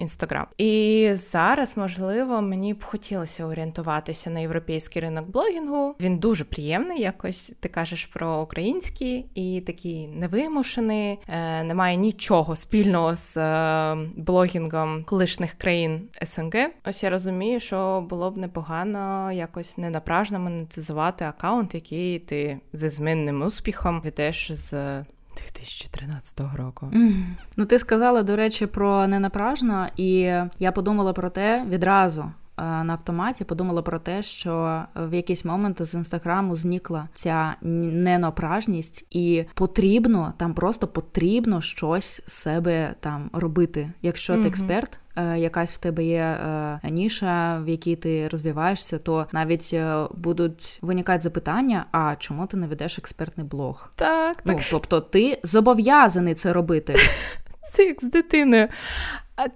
Інстаграм. 0.00 0.46
І 0.58 1.10
зараз, 1.14 1.76
можливо, 1.76 2.42
мені 2.42 2.74
б 2.74 2.84
хотілося 2.84 3.46
орієнтуватися 3.46 4.30
на 4.30 4.40
європейський 4.40 5.02
ринок 5.02 5.30
блогінгу. 5.30 5.94
Він 6.00 6.18
дуже 6.18 6.44
приємний. 6.44 7.00
Якось 7.00 7.52
ти 7.60 7.68
кажеш 7.68 8.06
про 8.06 8.42
український 8.42 9.26
і 9.34 9.62
такий 9.66 10.08
невимушений, 10.08 11.18
е, 11.28 11.64
немає 11.64 11.96
нічого 11.96 12.56
спільного 12.56 13.16
з 13.16 13.36
е, 13.36 13.96
блогінгом 14.16 15.04
колишніх 15.04 15.52
країн 15.54 16.08
СНГ. 16.22 16.70
Ось 16.84 17.02
я 17.02 17.10
розумію, 17.10 17.60
що 17.60 18.06
було 18.10 18.30
б 18.30 18.38
непогано 18.38 19.32
якось 19.32 19.78
ненапражно 19.78 20.38
монетизувати 20.38 21.24
аккаунт, 21.24 21.74
який 21.74 22.18
ти 22.18 22.58
зі 22.72 22.88
змінним 22.88 23.42
успіхом 23.42 24.00
ведеш 24.00 24.52
з. 24.52 25.04
2013 25.42 26.40
року. 26.56 26.90
Mm. 26.92 27.12
Ну, 27.56 27.64
ти 27.64 27.78
сказала, 27.78 28.22
до 28.22 28.36
речі, 28.36 28.66
про 28.66 29.06
ненапражно, 29.06 29.86
і 29.96 30.32
я 30.58 30.72
подумала 30.74 31.12
про 31.12 31.30
те 31.30 31.64
відразу. 31.68 32.32
Е, 32.60 32.84
на 32.84 32.92
автоматі 32.92 33.44
подумала 33.44 33.82
про 33.82 33.98
те, 33.98 34.22
що 34.22 34.82
в 34.96 35.14
якийсь 35.14 35.44
момент 35.44 35.82
з 35.84 35.94
інстаграму 35.94 36.56
зникла 36.56 37.08
ця 37.14 37.56
ненапражність, 37.62 39.06
і 39.10 39.44
потрібно 39.54 40.34
там 40.36 40.54
просто 40.54 40.86
потрібно 40.86 41.60
щось 41.60 42.22
з 42.26 42.32
себе 42.32 42.94
там 43.00 43.30
робити. 43.32 43.92
Якщо 44.02 44.34
ти 44.34 44.40
mm-hmm. 44.40 44.46
експерт, 44.46 45.00
Е, 45.16 45.38
якась 45.38 45.74
в 45.74 45.78
тебе 45.78 46.04
є 46.04 46.22
е, 46.22 46.80
ніша, 46.90 47.62
в 47.64 47.68
якій 47.68 47.96
ти 47.96 48.28
розвиваєшся, 48.28 48.98
то 48.98 49.26
навіть 49.32 49.76
будуть 50.14 50.78
виникати 50.82 51.22
запитання: 51.22 51.86
а 51.92 52.14
чому 52.18 52.46
ти 52.46 52.56
не 52.56 52.66
ведеш 52.66 52.98
експертний 52.98 53.46
блог? 53.46 53.90
Так, 53.94 54.38
ну 54.44 54.54
так. 54.54 54.62
тобто 54.70 55.00
ти 55.00 55.40
зобов'язаний 55.42 56.34
це 56.34 56.52
робити. 56.52 56.94
Це 57.72 57.84
як 57.84 58.04
з 58.04 58.10
дитиною. 58.10 58.68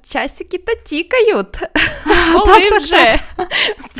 Часики 0.06 0.58
та 0.58 0.74
тікають. 0.74 1.58
Коли 2.44 2.78
вже 2.78 3.20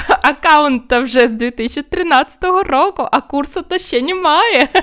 аккаунт 0.22 0.92
вже 0.92 1.28
з 1.28 1.32
2013 1.32 2.44
року, 2.44 3.08
а 3.12 3.20
курсу 3.20 3.62
то 3.62 3.78
ще 3.78 4.02
немає. 4.02 4.68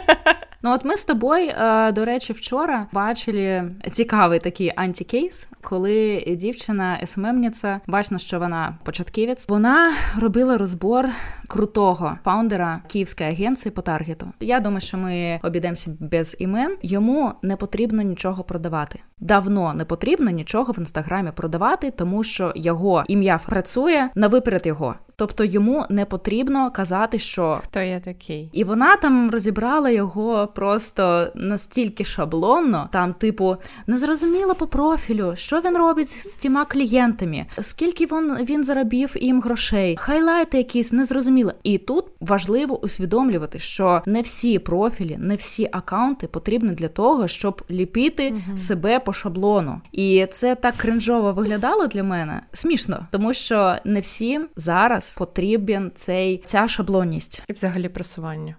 Ну 0.63 0.74
от 0.74 0.86
ми 0.86 0.98
з 0.98 1.05
тобою, 1.05 1.50
е, 1.50 1.91
до 1.91 2.05
речі, 2.05 2.34
вчора 2.34 2.88
бачили 2.91 3.72
цікавий 3.91 4.39
такий 4.39 4.74
антикейс, 4.75 5.50
коли 5.62 6.24
дівчина 6.27 7.00
СММниця, 7.05 7.81
бачу, 7.88 8.20
що 8.20 8.39
вона 8.39 8.77
початківець, 8.84 9.50
вона 9.50 9.93
робила 10.20 10.58
розбор 10.58 11.10
крутого 11.48 12.17
фаундера 12.24 12.81
київської 12.88 13.29
агенції 13.29 13.72
по 13.72 13.81
таргету. 13.81 14.27
Я 14.39 14.60
думаю, 14.60 14.81
що 14.81 14.98
ми 14.98 15.39
обійдемося 15.43 15.98
без 16.00 16.36
імен. 16.39 16.77
Йому 16.81 17.34
не 17.41 17.55
потрібно 17.55 18.01
нічого 18.01 18.43
продавати. 18.43 19.00
Давно 19.22 19.74
не 19.74 19.86
потрібно 19.86 20.32
нічого 20.32 20.74
в 20.74 20.80
інстаграмі 20.80 21.32
продавати, 21.36 21.92
тому 21.92 22.24
що 22.24 22.54
його 22.56 23.04
ім'я 23.08 23.40
працює 23.48 24.10
на 24.16 24.28
виперед 24.28 24.66
його. 24.66 24.96
Тобто 25.22 25.44
йому 25.44 25.86
не 25.90 26.06
потрібно 26.06 26.72
казати, 26.72 27.20
що 27.20 27.60
хто 27.63 27.80
я 27.80 28.00
такий, 28.00 28.50
і 28.54 28.63
вона 28.63 28.96
там 28.96 29.32
розібрала 29.32 29.90
його 29.90 30.48
просто 30.56 31.28
настільки 31.36 32.06
шаблонно. 32.06 32.90
Там, 32.92 33.13
типу, 33.13 33.56
незрозуміло 33.88 34.56
по 34.56 34.68
профілю, 34.68 35.34
що 35.36 35.62
він 35.62 35.78
робить 35.78 36.10
з 36.10 36.36
тіма 36.36 36.66
клієнтами, 36.66 37.46
скільки 37.62 38.06
він 38.06 38.38
він 38.50 38.63
заробів 38.63 39.16
їм 39.16 39.42
грошей, 39.42 39.98
хайлайти 39.98 40.58
якісь 40.58 40.92
незрозуміло. 40.92 41.54
І 41.63 41.78
тут 41.78 42.06
важливо 42.20 42.84
усвідомлювати, 42.84 43.60
що 43.60 44.01
не 44.06 44.22
всі 44.22 44.60
профілі, 44.60 45.18
не 45.20 45.36
всі 45.36 45.70
акаунти 45.72 46.28
потрібні 46.28 46.72
для 46.72 46.88
того, 46.88 47.28
щоб 47.28 47.62
ліпити 47.72 48.30
угу. 48.30 48.58
себе 48.58 49.00
по 49.00 49.11
шаблону. 49.13 49.82
І 49.91 50.27
це 50.32 50.56
так 50.56 50.75
кринжово 50.75 51.34
виглядало 51.34 51.88
для 51.88 52.03
мене 52.03 52.41
смішно, 52.53 53.08
тому 53.12 53.34
що 53.34 53.77
не 53.86 54.00
всім 54.00 54.48
зараз 54.56 55.15
потрібен 55.18 55.91
цей 55.96 56.41
ця 56.46 56.68
шаблонність 56.68 57.44
і 57.48 57.53
взагалі 57.53 57.89
просування. 57.89 58.56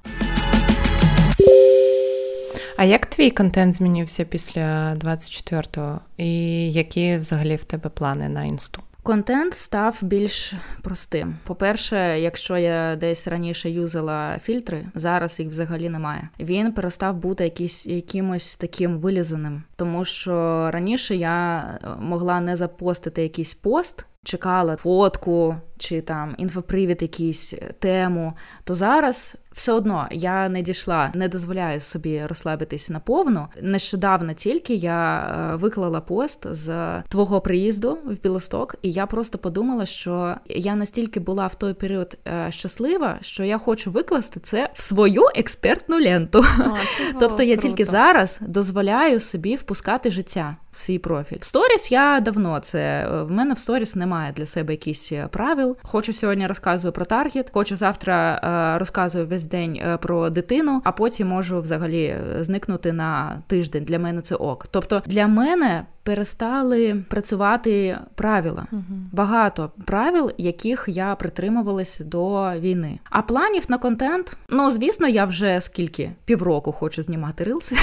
А 2.77 2.85
як 2.85 3.07
твій 3.07 3.31
контент 3.31 3.75
змінився 3.75 4.25
після 4.25 4.95
24-го? 4.95 6.01
І 6.17 6.73
які 6.73 7.17
взагалі 7.17 7.57
в 7.57 7.65
тебе 7.65 7.91
плани 7.91 8.29
на 8.29 8.45
інсту? 8.45 8.83
Контент 9.03 9.55
став 9.55 9.99
більш 10.03 10.55
простим. 10.83 11.35
По-перше, 11.45 12.21
якщо 12.21 12.57
я 12.57 12.97
десь 12.97 13.29
раніше 13.29 13.71
юзала 13.71 14.39
фільтри, 14.39 14.87
зараз 14.95 15.41
їх 15.41 15.49
взагалі 15.49 15.89
немає. 15.89 16.29
Він 16.41 16.73
перестав 16.73 17.17
бути 17.17 17.45
якийсь 17.45 17.87
якимось 17.87 18.57
таким 18.57 18.99
вилізаним, 18.99 19.63
тому 19.77 20.05
що 20.05 20.71
раніше 20.73 21.17
я 21.17 21.65
могла 22.01 22.41
не 22.41 22.57
запостити 22.57 23.23
якийсь 23.23 23.55
пост, 23.55 24.07
чекала 24.25 24.77
фотку 24.77 25.57
чи 25.83 26.01
там 26.01 26.35
інфопривід, 26.39 27.03
якийсь 27.03 27.55
тему, 27.79 28.33
то 28.65 28.75
зараз 28.75 29.37
все 29.55 29.73
одно 29.73 30.09
я 30.11 30.49
не 30.49 30.63
дійшла, 30.63 31.11
не 31.15 31.29
дозволяю 31.29 31.81
собі 31.81 32.27
розслабитись 32.27 32.91
наповну. 32.91 33.47
Нещодавно 33.63 34.33
тільки 34.33 34.75
я 34.75 35.19
е, 35.19 35.57
виклала 35.57 36.01
пост 36.01 36.47
з 36.55 37.01
твого 37.09 37.41
приїзду 37.41 37.99
в 38.05 38.23
Білосток, 38.23 38.77
і 38.83 38.93
я 38.93 39.07
просто 39.07 39.39
подумала, 39.39 39.87
що 39.87 40.37
я 40.47 40.75
настільки 40.75 41.21
була 41.21 41.47
в 41.47 41.55
той 41.55 41.75
період 41.75 42.19
е, 42.27 42.47
щаслива, 42.51 43.19
що 43.21 43.45
я 43.45 43.59
хочу 43.59 43.91
викласти 43.91 44.41
це 44.41 44.71
в 44.75 44.83
свою 44.83 45.23
експертну 45.35 46.01
ленту. 46.01 46.39
О, 46.39 46.77
тобто 47.21 47.43
я 47.43 47.57
тільки 47.57 47.85
зараз 47.85 48.39
дозволяю 48.41 49.21
собі 49.21 49.57
впускати 49.57 50.11
життя 50.11 50.57
в 50.71 50.77
свій 50.77 50.99
профіль. 50.99 51.39
Сторіс 51.41 51.93
я 51.93 52.21
давно 52.21 52.61
це 52.61 52.81
е, 52.81 53.23
в 53.23 53.31
мене 53.31 53.55
в 53.55 53.59
сторіс 53.59 53.95
немає 53.95 54.33
для 54.37 54.47
себе 54.47 54.73
якісь 54.73 55.13
правил. 55.31 55.72
Хочу 55.83 56.13
сьогодні 56.13 56.47
розказую 56.47 56.93
про 56.93 57.05
таргет, 57.05 57.51
хочу 57.55 57.77
завтра 57.77 58.77
розказую 58.79 59.27
весь 59.27 59.45
день 59.45 59.77
е, 59.77 59.97
про 59.97 60.31
дитину, 60.31 60.81
а 60.85 60.93
потім 60.93 61.29
можу 61.29 61.61
взагалі 61.61 62.03
е, 62.05 62.37
зникнути 62.41 62.93
на 62.93 63.43
тиждень. 63.47 63.85
Для 63.85 63.99
мене 63.99 64.21
це 64.21 64.35
ок. 64.35 64.67
Тобто 64.71 65.03
для 65.07 65.27
мене. 65.27 65.85
Перестали 66.05 67.05
працювати 67.09 67.99
правила 68.15 68.67
uh 68.73 68.79
багато 69.13 69.71
правил, 69.85 70.33
яких 70.39 70.85
я 70.87 71.15
притримувалась 71.15 72.01
до 72.01 72.53
війни. 72.59 72.99
А 73.11 73.23
планів 73.23 73.65
на 73.69 73.79
контент, 73.79 74.37
ну 74.49 74.71
звісно, 74.71 75.09
я 75.09 75.25
вже 75.25 75.61
скільки 75.61 76.11
півроку 76.25 76.73
хочу 76.73 77.03
знімати 77.03 77.45
рилси. 77.45 77.77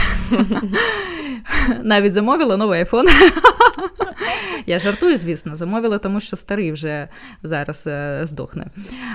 Навіть 1.84 2.14
замовила 2.14 2.58
новий 2.58 2.80
айфон. 2.80 3.06
Я 4.66 4.80
жартую, 4.80 5.18
звісно, 5.18 5.56
замовила, 5.56 5.98
тому 5.98 6.20
що 6.20 6.36
старий 6.36 6.72
вже 6.72 7.08
зараз 7.44 7.84
е, 7.88 8.22
здохне. 8.24 8.66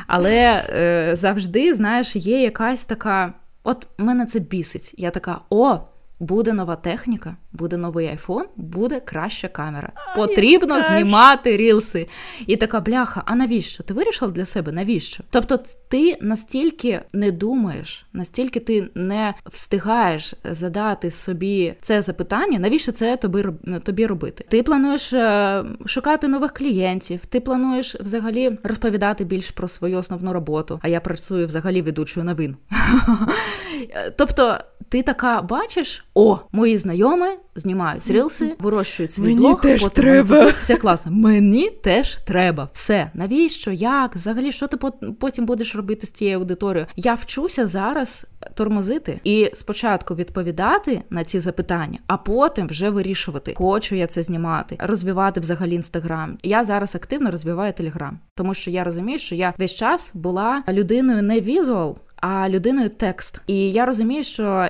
Але 0.06 0.64
е, 0.68 1.16
завжди, 1.16 1.74
знаєш, 1.74 2.16
є 2.16 2.42
якась 2.42 2.84
така. 2.84 3.32
От 3.64 3.88
мене 3.98 4.26
це 4.26 4.40
бісить. 4.40 4.94
Я 4.98 5.10
така: 5.10 5.40
о, 5.50 5.78
буде 6.20 6.52
нова 6.52 6.76
техніка, 6.76 7.36
буде 7.54 7.76
новий 7.76 8.06
айфон, 8.06 8.44
буде 8.56 9.00
краща 9.00 9.48
камера. 9.48 9.92
Потрібно 10.16 10.82
знімати 10.82 11.56
рілси. 11.56 12.08
І 12.46 12.56
така 12.56 12.80
бляха, 12.80 13.22
а 13.26 13.34
навіщо? 13.34 13.82
Ти 13.82 13.94
вирішила 13.94 14.30
для 14.30 14.44
себе? 14.44 14.72
Навіщо? 14.72 15.24
Тобто, 15.30 15.58
ти 15.88 16.16
настільки 16.20 17.00
не 17.12 17.30
думаєш, 17.30 18.06
настільки 18.12 18.60
ти 18.60 18.88
не 18.94 19.34
встигаєш 19.46 20.34
задати 20.44 21.10
собі 21.10 21.74
це 21.80 22.02
запитання, 22.02 22.58
навіщо 22.58 22.92
це 22.92 23.16
тобі 23.16 23.44
тобі 23.84 24.06
робити? 24.06 24.44
Ти 24.48 24.62
плануєш 24.62 25.12
е, 25.12 25.64
шукати 25.86 26.28
нових 26.28 26.52
клієнтів, 26.52 27.26
ти 27.26 27.40
плануєш 27.40 27.94
взагалі 27.94 28.58
розповідати 28.64 29.24
більш 29.24 29.50
про 29.50 29.68
свою 29.68 29.98
основну 29.98 30.32
роботу. 30.32 30.80
А 30.82 30.88
я 30.88 31.00
працюю 31.00 31.46
взагалі 31.46 31.82
ведучою 31.82 32.26
новин. 32.26 32.56
Тобто, 34.16 34.58
ти 34.88 35.02
така 35.02 35.42
бачиш, 35.42 36.04
о, 36.14 36.38
мої 36.52 36.76
знайомі 36.76 37.26
знімають 37.54 38.10
рілси, 38.10 38.56
вирощують 38.58 39.12
свій 39.12 39.22
Мені 39.22 39.36
блог, 39.36 39.60
теж 39.60 39.82
потім 39.82 40.02
треба. 40.02 40.46
все 40.46 40.76
класно. 40.76 41.12
Мені 41.12 41.70
теж 41.70 42.16
треба. 42.16 42.68
Все. 42.72 43.10
Навіщо? 43.14 43.70
Як? 43.70 44.14
Взагалі, 44.16 44.52
що 44.52 44.66
ти 44.66 44.76
потім 45.20 45.46
будеш 45.46 45.74
робити 45.74 46.06
з 46.06 46.10
цією 46.10 46.38
аудиторією? 46.38 46.86
Я 46.96 47.14
вчуся 47.14 47.66
зараз 47.66 48.26
тормозити 48.54 49.20
і 49.24 49.50
спочатку 49.54 50.14
відповідати 50.14 51.02
на 51.10 51.24
ці 51.24 51.40
запитання, 51.40 51.98
а 52.06 52.16
потім 52.16 52.66
вже 52.66 52.90
вирішувати, 52.90 53.54
хочу 53.56 53.94
я 53.94 54.06
це 54.06 54.22
знімати, 54.22 54.76
розвивати 54.78 55.40
взагалі 55.40 55.74
інстаграм. 55.74 56.38
Я 56.42 56.64
зараз 56.64 56.94
активно 56.94 57.30
розвиваю 57.30 57.72
телеграм, 57.72 58.18
тому 58.34 58.54
що 58.54 58.70
я 58.70 58.84
розумію, 58.84 59.18
що 59.18 59.34
я 59.34 59.54
весь 59.58 59.74
час 59.74 60.10
була 60.14 60.62
людиною 60.68 61.22
не 61.22 61.40
візуал, 61.40 61.98
а 62.26 62.48
людиною 62.48 62.88
текст. 62.88 63.40
І 63.46 63.72
я 63.72 63.86
розумію, 63.86 64.24
що 64.24 64.68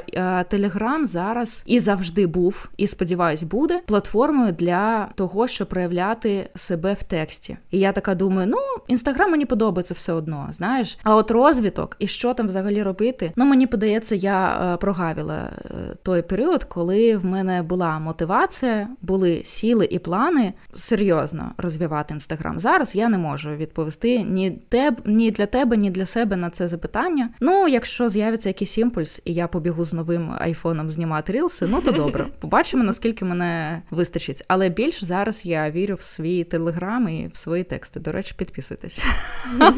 Телеграм 0.49 1.07
зараз 1.07 1.63
і 1.67 1.81
завжди 1.81 2.27
був, 2.27 2.69
і 2.77 2.87
сподіваюсь, 2.87 3.43
буде 3.43 3.81
платформою 3.87 4.53
для 4.53 5.09
того, 5.15 5.49
щоб 5.49 5.69
проявляти 5.69 6.51
себе 6.55 6.93
в 6.93 7.03
тексті. 7.03 7.57
І 7.71 7.79
я 7.79 7.93
така 7.93 8.15
думаю: 8.15 8.49
ну 8.51 8.59
інстаграм 8.89 9.31
мені 9.31 9.47
подобається 9.47 9.95
все 9.95 10.13
одно, 10.13 10.49
знаєш. 10.53 10.99
А 11.03 11.17
от 11.17 11.31
розвиток 11.31 11.97
і 11.99 12.07
що 12.07 12.35
там 12.35 12.47
взагалі 12.47 12.83
робити? 12.83 13.33
Ну 13.37 13.45
мені 13.45 13.67
подається, 13.67 14.15
я 14.15 14.73
е, 14.75 14.77
прогавила 14.77 15.51
е, 15.65 15.69
той 16.03 16.23
період, 16.23 16.65
коли 16.65 17.17
в 17.17 17.25
мене 17.25 17.63
була 17.63 17.99
мотивація, 17.99 18.89
були 19.03 19.43
сіли 19.45 19.89
і 19.91 19.99
плани 19.99 20.53
серйозно 20.75 21.51
розвивати 21.57 22.15
інстаграм. 22.15 22.61
Зараз 22.61 22.97
я 22.97 23.09
не 23.09 23.19
можу 23.19 23.51
відповісти 23.51 24.19
ні 24.23 24.51
теб, 24.51 25.01
ні 25.05 25.31
для 25.31 25.47
тебе, 25.47 25.77
ні 25.77 25.91
для 25.91 26.07
себе 26.07 26.37
на 26.37 26.51
це 26.51 26.69
запитання. 26.69 27.29
Ну, 27.45 27.69
якщо 27.69 28.09
з'явиться 28.09 28.49
якийсь 28.49 28.79
імпульс, 28.79 29.23
і 29.25 29.35
я 29.35 29.49
побігу 29.49 29.85
з 29.85 29.93
новим 29.93 30.33
айфоном 30.39 30.91
знімати 30.91 31.33
рілси, 31.33 31.67
ну 31.71 31.81
то 31.81 31.93
добре. 31.93 32.25
Побачимо, 32.41 32.85
наскільки 32.85 33.25
мене 33.25 33.83
вистачить. 33.91 34.45
Але 34.49 34.69
більш 34.69 35.05
зараз 35.05 35.47
я 35.47 35.71
вірю 35.71 35.95
в 35.95 36.01
свій 36.01 36.45
телеграм 36.45 37.09
і 37.09 37.31
в 37.33 37.37
свої 37.37 37.65
тексти. 37.65 38.01
До 38.01 38.13
речі, 38.13 38.35
підписуйтесь. 38.39 39.05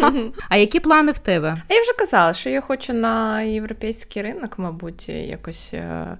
А 0.49 0.57
які 0.57 0.81
плани 0.81 1.13
в 1.13 1.19
тебе? 1.19 1.57
Я 1.69 1.81
вже 1.81 1.93
казала, 1.99 2.33
що 2.33 2.51
я 2.51 2.61
хочу 2.61 2.93
на 2.93 3.43
європейський 3.43 4.23
ринок, 4.23 4.59
мабуть, 4.59 5.09
якось 5.09 5.71
е, 5.75 6.19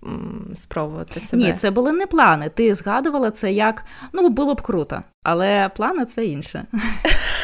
спробувати 0.55 1.21
себе. 1.21 1.43
Ні, 1.43 1.53
це 1.53 1.71
були 1.71 1.93
не 1.93 2.07
плани. 2.07 2.49
Ти 2.49 2.75
згадувала 2.75 3.31
це 3.31 3.53
як 3.53 3.85
ну 4.13 4.29
було 4.29 4.55
б 4.55 4.63
круто, 4.63 5.03
але 5.23 5.71
плани 5.77 6.05
це 6.05 6.25
інше. 6.25 6.67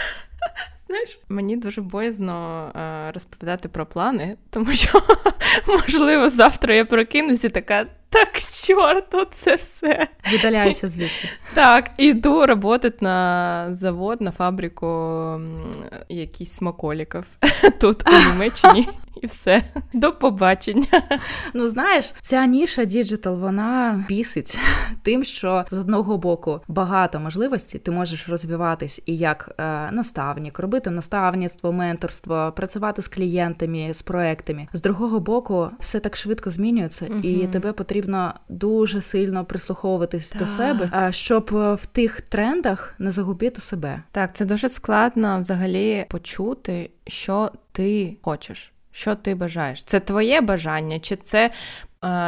Знаєш, 0.93 1.19
мені 1.29 1.57
дуже 1.57 1.81
боязно 1.81 2.67
е, 2.77 3.13
розповідати 3.13 3.69
про 3.69 3.87
плани, 3.87 4.37
тому 4.51 4.73
що, 4.73 5.03
можливо, 5.69 6.31
завтра 6.31 6.75
я 6.75 6.85
прокинусь 6.85 7.45
і 7.45 7.49
така. 7.49 7.87
Так, 8.11 8.41
чорту, 8.41 9.27
це 9.31 9.55
все. 9.55 10.09
Видаляюся 10.33 10.89
звідси. 10.89 11.29
Так, 11.55 11.91
іду 11.97 12.47
працювати 12.47 13.03
на 13.03 13.67
завод, 13.71 14.21
на 14.21 14.31
фабрику 14.31 15.41
якісь 16.09 16.53
смаколіків 16.53 17.25
тут, 17.81 18.03
у 18.09 18.33
Німеччині 18.33 18.89
і 19.23 19.27
все. 19.27 19.63
До 19.93 20.13
побачення. 20.13 21.03
Ну 21.55 21.69
знаєш, 21.69 22.15
ця 22.21 22.47
ніша 22.47 22.85
діджитал 22.85 23.39
вона 23.39 24.05
бісить 24.09 24.59
тим, 25.03 25.25
що 25.25 25.65
з 25.71 25.79
одного 25.79 26.19
боку 26.19 26.61
багато 26.69 27.21
можливостей 27.21 27.81
ти 27.81 27.91
можеш 27.91 28.29
розвиватись 28.29 29.03
і 29.07 29.17
як 29.17 29.55
е, 29.59 29.91
наставник, 29.91 30.59
робити 30.59 30.91
наставництво, 30.91 31.73
менторство, 31.73 32.53
працювати 32.57 33.03
з 33.03 33.09
клієнтами, 33.09 33.95
з 33.95 34.03
проектами. 34.03 34.69
З 34.73 34.83
другого 34.83 35.21
боку, 35.21 35.69
все 35.79 36.01
так 36.01 36.17
швидко 36.17 36.51
змінюється, 36.51 37.07
угу. 37.11 37.19
і 37.19 37.47
тебе 37.47 37.73
потрібно 37.73 38.35
дуже 38.49 39.01
сильно 39.01 39.45
прислухуватись 39.45 40.31
так. 40.31 40.43
до 40.43 40.47
себе, 40.47 40.91
е, 40.95 41.13
щоб 41.13 41.51
в 41.53 41.87
тих 41.93 42.21
трендах 42.21 42.95
не 42.99 43.11
загубити 43.11 43.61
себе. 43.61 44.03
Так, 44.11 44.37
це 44.37 44.45
дуже 44.45 44.69
складно 44.69 45.41
взагалі 45.41 46.07
почути, 46.09 46.91
що 47.07 47.51
ти 47.73 48.17
хочеш 48.23 48.73
що 48.93 49.15
ти 49.15 49.35
бажаєш? 49.35 49.85
Це 49.85 50.01
твоє 50.01 50.41
бажання, 50.41 50.99
чи 51.01 51.17
це 51.17 51.45
е, 51.45 51.51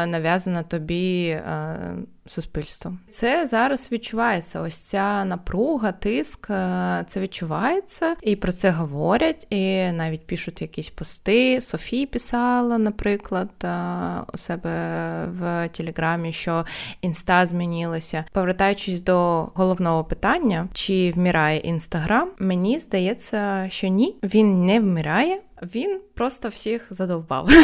нав'язано 0.06 0.62
тобі 0.62 1.26
е, 1.28 1.76
суспільством? 2.26 2.98
Це 3.08 3.46
зараз 3.46 3.92
відчувається. 3.92 4.60
Ось 4.60 4.78
ця 4.78 5.24
напруга, 5.24 5.92
тиск, 5.92 6.50
е, 6.50 7.04
це 7.06 7.20
відчувається, 7.20 8.14
і 8.22 8.36
про 8.36 8.52
це 8.52 8.70
говорять, 8.70 9.46
і 9.50 9.92
навіть 9.92 10.26
пишуть 10.26 10.62
якісь 10.62 10.90
пости. 10.90 11.60
Софія 11.60 12.06
писала, 12.06 12.78
наприклад, 12.78 13.50
е, 13.64 13.68
у 14.34 14.36
себе 14.36 14.70
в 15.26 15.68
Телеграмі, 15.68 16.32
що 16.32 16.64
інста 17.00 17.46
змінилася. 17.46 18.24
Повертаючись 18.32 19.00
до 19.00 19.42
головного 19.54 20.04
питання, 20.04 20.68
чи 20.72 21.12
вмирає 21.16 21.58
інстаграм, 21.58 22.30
мені 22.38 22.78
здається, 22.78 23.66
що 23.70 23.88
ні, 23.88 24.16
він 24.22 24.64
не 24.64 24.80
вмирає. 24.80 25.40
Він 25.64 26.00
просто 26.14 26.48
всіх 26.48 26.86
задовбав. 26.90 27.48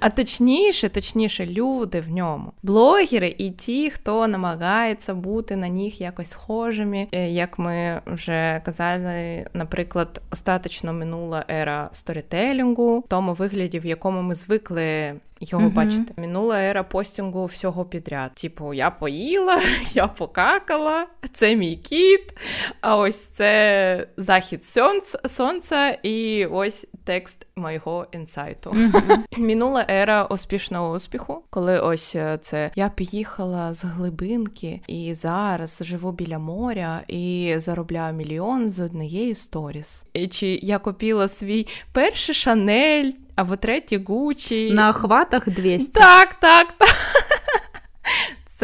А 0.00 0.10
точніше, 0.10 0.88
точніше, 0.88 1.46
люди 1.46 2.00
в 2.00 2.10
ньому. 2.10 2.52
Блогери 2.62 3.34
і 3.38 3.50
ті, 3.50 3.90
хто 3.90 4.28
намагається 4.28 5.14
бути 5.14 5.56
на 5.56 5.68
них 5.68 6.00
якось 6.00 6.30
схожими. 6.30 7.08
Е, 7.12 7.30
як 7.30 7.58
ми 7.58 8.00
вже 8.06 8.62
казали, 8.64 9.46
наприклад, 9.54 10.22
остаточно 10.30 10.92
минула 10.92 11.44
ера 11.50 11.88
сторітелінгу, 11.92 12.98
в 12.98 13.08
тому 13.08 13.32
вигляді, 13.32 13.78
в 13.78 13.86
якому 13.86 14.22
ми 14.22 14.34
звикли 14.34 15.14
його 15.40 15.64
mm-hmm. 15.64 15.72
бачите. 15.72 16.14
Минула 16.16 16.60
ера 16.60 16.82
постінгу 16.82 17.44
всього 17.46 17.84
підряд. 17.84 18.34
Типу, 18.34 18.74
я 18.74 18.90
поїла, 18.90 19.60
я 19.92 20.06
покакала, 20.06 21.06
це 21.32 21.56
мій 21.56 21.76
кіт, 21.76 22.38
а 22.80 22.96
ось 22.96 23.20
це 23.24 24.06
захід 24.16 24.64
сонця, 24.64 25.18
сонця 25.28 25.98
і 26.02 26.46
ось 26.46 26.86
текст 27.04 27.46
моєго 27.56 28.06
інсайту. 28.12 28.70
Mm-hmm. 28.70 29.18
Мінула 29.38 29.86
ера 29.90 30.24
успішного 30.24 30.92
успіху, 30.92 31.42
коли 31.50 31.80
ось 31.80 32.16
е, 32.16 32.38
це 32.42 32.70
я 32.74 32.88
поїхала 32.88 33.72
з 33.72 33.84
глибинки 33.84 34.80
і 34.86 35.14
зараз 35.14 35.82
живу 35.84 36.12
біля 36.12 36.38
моря 36.38 37.00
і 37.08 37.54
заробляю 37.56 38.14
мільйон 38.14 38.68
з 38.68 38.80
однієї 38.80 39.34
сторіс. 39.34 40.04
І 40.12 40.28
Чи 40.28 40.46
я 40.62 40.78
купила 40.78 41.28
свій 41.28 41.66
перший 41.92 42.34
шанель 42.34 43.12
або 43.36 43.56
третій 43.56 43.98
Гучі. 43.98 44.70
На 44.70 44.90
охватах 44.90 45.48
200. 45.48 45.92
Так, 45.92 46.34
так, 46.34 46.72
так. 46.78 46.88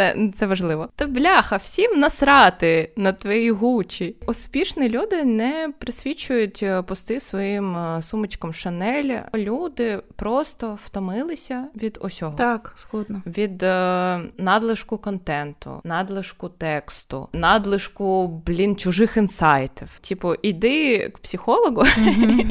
Це 0.00 0.16
це 0.36 0.46
важливо. 0.46 0.88
Та 0.96 1.06
бляха, 1.06 1.56
всім 1.56 1.98
насрати 1.98 2.90
на 2.96 3.12
твої 3.12 3.50
гучі. 3.50 4.16
Успішні 4.26 4.88
люди 4.88 5.24
не 5.24 5.72
присвічують 5.78 6.60
е, 6.62 6.82
пости 6.82 7.20
своїм 7.20 7.76
е, 7.76 8.02
сумочкам 8.02 8.52
Шанель. 8.52 9.18
Люди 9.34 10.00
просто 10.16 10.78
втомилися 10.82 11.64
від 11.82 11.98
усього. 12.02 12.34
Так, 12.34 12.74
сходно. 12.76 13.22
Від 13.26 13.62
е, 13.62 14.20
надлишку 14.38 14.98
контенту, 14.98 15.80
надлишку 15.84 16.48
тексту, 16.48 17.28
надлишку 17.32 18.28
блін 18.46 18.76
чужих 18.76 19.16
інсайтів. 19.16 19.98
Типу, 20.08 20.34
іди 20.34 20.98
к 21.08 21.18
психологу, 21.22 21.84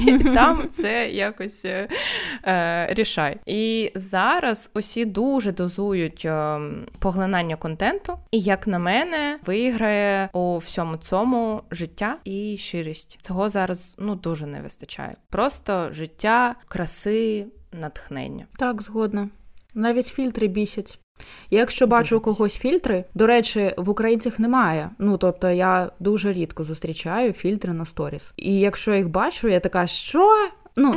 і 0.07 0.19
там 0.19 0.63
це 0.73 1.09
якось 1.09 1.65
е, 1.65 1.87
рішай. 2.89 3.37
І 3.45 3.91
зараз 3.95 4.71
усі 4.73 5.05
дуже 5.05 5.51
дозують 5.51 6.25
е, 6.25 6.59
поглинання 6.99 7.38
виконання 7.39 7.55
контенту, 7.55 8.17
і 8.31 8.39
як 8.39 8.67
на 8.67 8.79
мене, 8.79 9.39
виграє 9.45 10.29
у 10.33 10.57
всьому 10.57 10.97
цьому 10.97 11.61
життя 11.71 12.17
і 12.23 12.57
щирість. 12.57 13.19
Цього 13.21 13.49
зараз 13.49 13.95
ну 13.99 14.15
дуже 14.15 14.45
не 14.45 14.61
вистачає. 14.61 15.15
Просто 15.29 15.89
життя, 15.91 16.55
краси, 16.67 17.45
натхнення. 17.71 18.45
Так, 18.57 18.81
згодна. 18.81 19.29
Навіть 19.73 20.07
фільтри 20.07 20.47
бісять. 20.47 20.99
Я 21.49 21.59
якщо 21.59 21.87
бачу 21.87 22.17
у 22.17 22.19
когось 22.19 22.57
фільтри, 22.57 23.05
до 23.13 23.27
речі, 23.27 23.73
в 23.77 23.89
українцях 23.89 24.39
немає. 24.39 24.89
Ну 24.99 25.17
тобто 25.17 25.49
я 25.49 25.91
дуже 25.99 26.33
рідко 26.33 26.63
зустрічаю 26.63 27.33
фільтри 27.33 27.73
на 27.73 27.85
сторіс. 27.85 28.33
І 28.37 28.59
якщо 28.59 28.93
їх 28.93 29.09
бачу, 29.09 29.47
я 29.47 29.59
така, 29.59 29.87
що? 29.87 30.49
Ну 30.75 30.95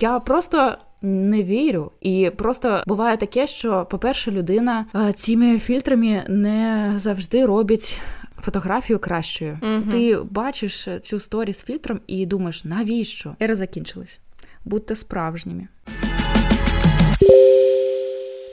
я 0.00 0.18
просто 0.18 0.78
не 1.02 1.42
вірю. 1.42 1.92
І 2.00 2.30
просто 2.36 2.82
буває 2.86 3.16
таке, 3.16 3.46
що, 3.46 3.86
по-перше, 3.90 4.30
людина 4.30 4.86
е, 4.94 5.12
цими 5.12 5.58
фільтрами 5.58 6.24
не 6.28 6.92
завжди 6.96 7.46
робить. 7.46 8.00
Фотографію 8.40 8.98
кращою. 8.98 9.58
uh 9.62 9.90
Ти 9.90 10.18
бачиш 10.30 10.88
цю 11.02 11.20
сторі 11.20 11.52
з 11.52 11.64
фільтром 11.64 12.00
і 12.06 12.26
думаєш, 12.26 12.64
навіщо? 12.64 13.36
Ера 13.42 13.56
закінчилась. 13.56 14.20
Будьте 14.64 14.96
справжніми. 14.96 15.68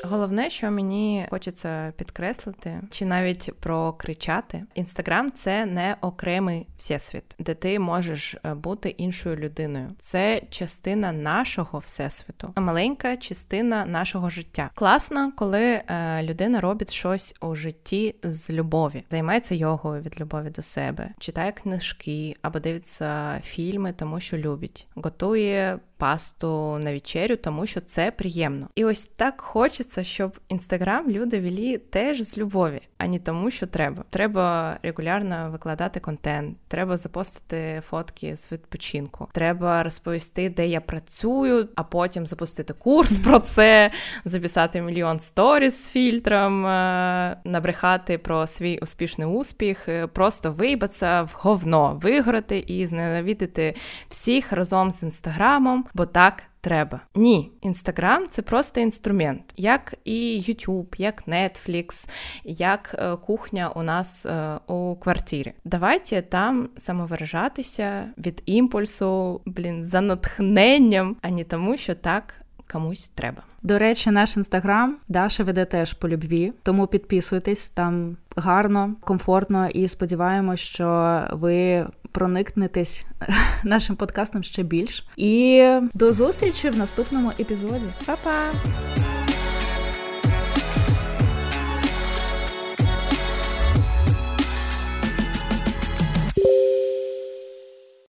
Головне, 0.09 0.49
що 0.49 0.71
мені 0.71 1.27
хочеться 1.29 1.93
підкреслити, 1.97 2.81
чи 2.89 3.05
навіть 3.05 3.51
прокричати, 3.59 4.63
інстаграм 4.75 5.31
це 5.31 5.65
не 5.65 5.95
окремий 6.01 6.67
всесвіт, 6.77 7.35
де 7.39 7.53
ти 7.53 7.79
можеш 7.79 8.35
е, 8.43 8.53
бути 8.53 8.89
іншою 8.89 9.35
людиною. 9.35 9.91
Це 9.97 10.41
частина 10.49 11.11
нашого 11.11 11.79
всесвіту, 11.79 12.53
маленька 12.55 13.17
частина 13.17 13.85
нашого 13.85 14.29
життя. 14.29 14.69
Класно, 14.73 15.31
коли 15.35 15.63
е, 15.63 15.83
людина 16.23 16.61
робить 16.61 16.91
щось 16.91 17.35
у 17.41 17.55
житті 17.55 18.15
з 18.23 18.49
любові, 18.49 19.03
займається 19.09 19.55
йогою 19.55 20.01
від 20.01 20.19
любові 20.19 20.49
до 20.49 20.61
себе, 20.61 21.09
читає 21.19 21.51
книжки 21.51 22.35
або 22.41 22.59
дивиться 22.59 23.41
фільми, 23.43 23.93
тому 23.93 24.19
що 24.19 24.37
любить, 24.37 24.87
готує 24.95 25.79
пасту 25.97 26.77
на 26.77 26.91
вечерю, 26.91 27.35
тому 27.35 27.65
що 27.65 27.81
це 27.81 28.11
приємно. 28.11 28.67
І 28.75 28.85
ось 28.85 29.05
так 29.05 29.41
хочеться, 29.41 29.94
щоб 30.03 30.39
інстаграм 30.49 31.09
люди 31.09 31.39
вели 31.39 31.77
теж 31.77 32.21
з 32.21 32.37
любові, 32.37 32.81
а 32.97 33.07
не 33.07 33.19
тому, 33.19 33.51
що 33.51 33.67
треба. 33.67 34.03
Треба 34.09 34.77
регулярно 34.83 35.49
викладати 35.51 35.99
контент, 35.99 36.57
треба 36.67 36.97
запостити 36.97 37.81
фотки 37.89 38.35
з 38.35 38.51
відпочинку, 38.51 39.27
треба 39.33 39.83
розповісти, 39.83 40.49
де 40.49 40.67
я 40.67 40.81
працюю, 40.81 41.69
а 41.75 41.83
потім 41.83 42.27
запустити 42.27 42.73
курс 42.73 43.19
про 43.19 43.39
це, 43.39 43.91
записати 44.25 44.81
мільйон 44.81 45.19
сторіс 45.19 45.85
з 45.85 45.91
фільтром, 45.91 46.65
е, 46.65 47.37
набрехати 47.43 48.17
про 48.17 48.47
свій 48.47 48.79
успішний 48.81 49.27
успіх, 49.27 49.89
е, 49.89 50.07
просто 50.07 50.51
виїбатися 50.51 51.21
в 51.21 51.31
говно, 51.33 51.99
виграти 52.03 52.57
і 52.67 52.85
зненавидити 52.85 53.75
всіх 54.09 54.51
разом 54.51 54.91
з 54.91 55.03
інстаграмом 55.03 55.85
бо 55.93 56.05
так 56.05 56.43
треба. 56.65 56.99
Ні, 57.15 57.51
інстаграм 57.61 58.27
це 58.29 58.41
просто 58.41 58.79
інструмент, 58.79 59.53
як 59.57 59.95
і 60.05 60.43
YouTube, 60.47 60.95
як 60.97 61.27
Netflix, 61.27 62.09
як 62.43 62.95
е, 62.99 63.15
кухня 63.15 63.71
у 63.75 63.83
нас 63.83 64.25
е, 64.25 64.59
у 64.67 64.95
квартирі. 64.95 65.53
Давайте 65.65 66.21
там 66.21 66.69
самовиражатися 66.77 68.07
від 68.17 68.43
імпульсу, 68.45 69.41
блін, 69.45 69.83
за 69.83 70.01
натхненням, 70.01 71.15
а 71.21 71.29
не 71.29 71.43
тому, 71.43 71.77
що 71.77 71.95
так 71.95 72.33
комусь 72.71 73.09
треба. 73.09 73.43
До 73.61 73.77
речі, 73.77 74.11
наш 74.11 74.37
інстаграм 74.37 74.97
Даша 75.07 75.43
веде 75.43 75.65
теж 75.65 75.93
по 75.93 76.09
любві, 76.09 76.53
тому 76.63 76.87
підписуйтесь 76.87 77.69
там 77.69 78.17
гарно, 78.35 78.95
комфортно 78.99 79.67
і 79.67 79.87
сподіваємось, 79.87 80.59
що 80.59 81.21
ви 81.31 81.87
проникнетесь 82.15 83.05
нашим 83.63 83.95
подкастом 83.95 84.43
ще 84.43 84.63
більш. 84.63 85.07
І 85.17 85.63
до 85.93 86.13
зустрічі 86.13 86.69
в 86.69 86.77
наступному 86.77 87.31
епізоді. 87.39 87.85
Па-па! 88.05 88.51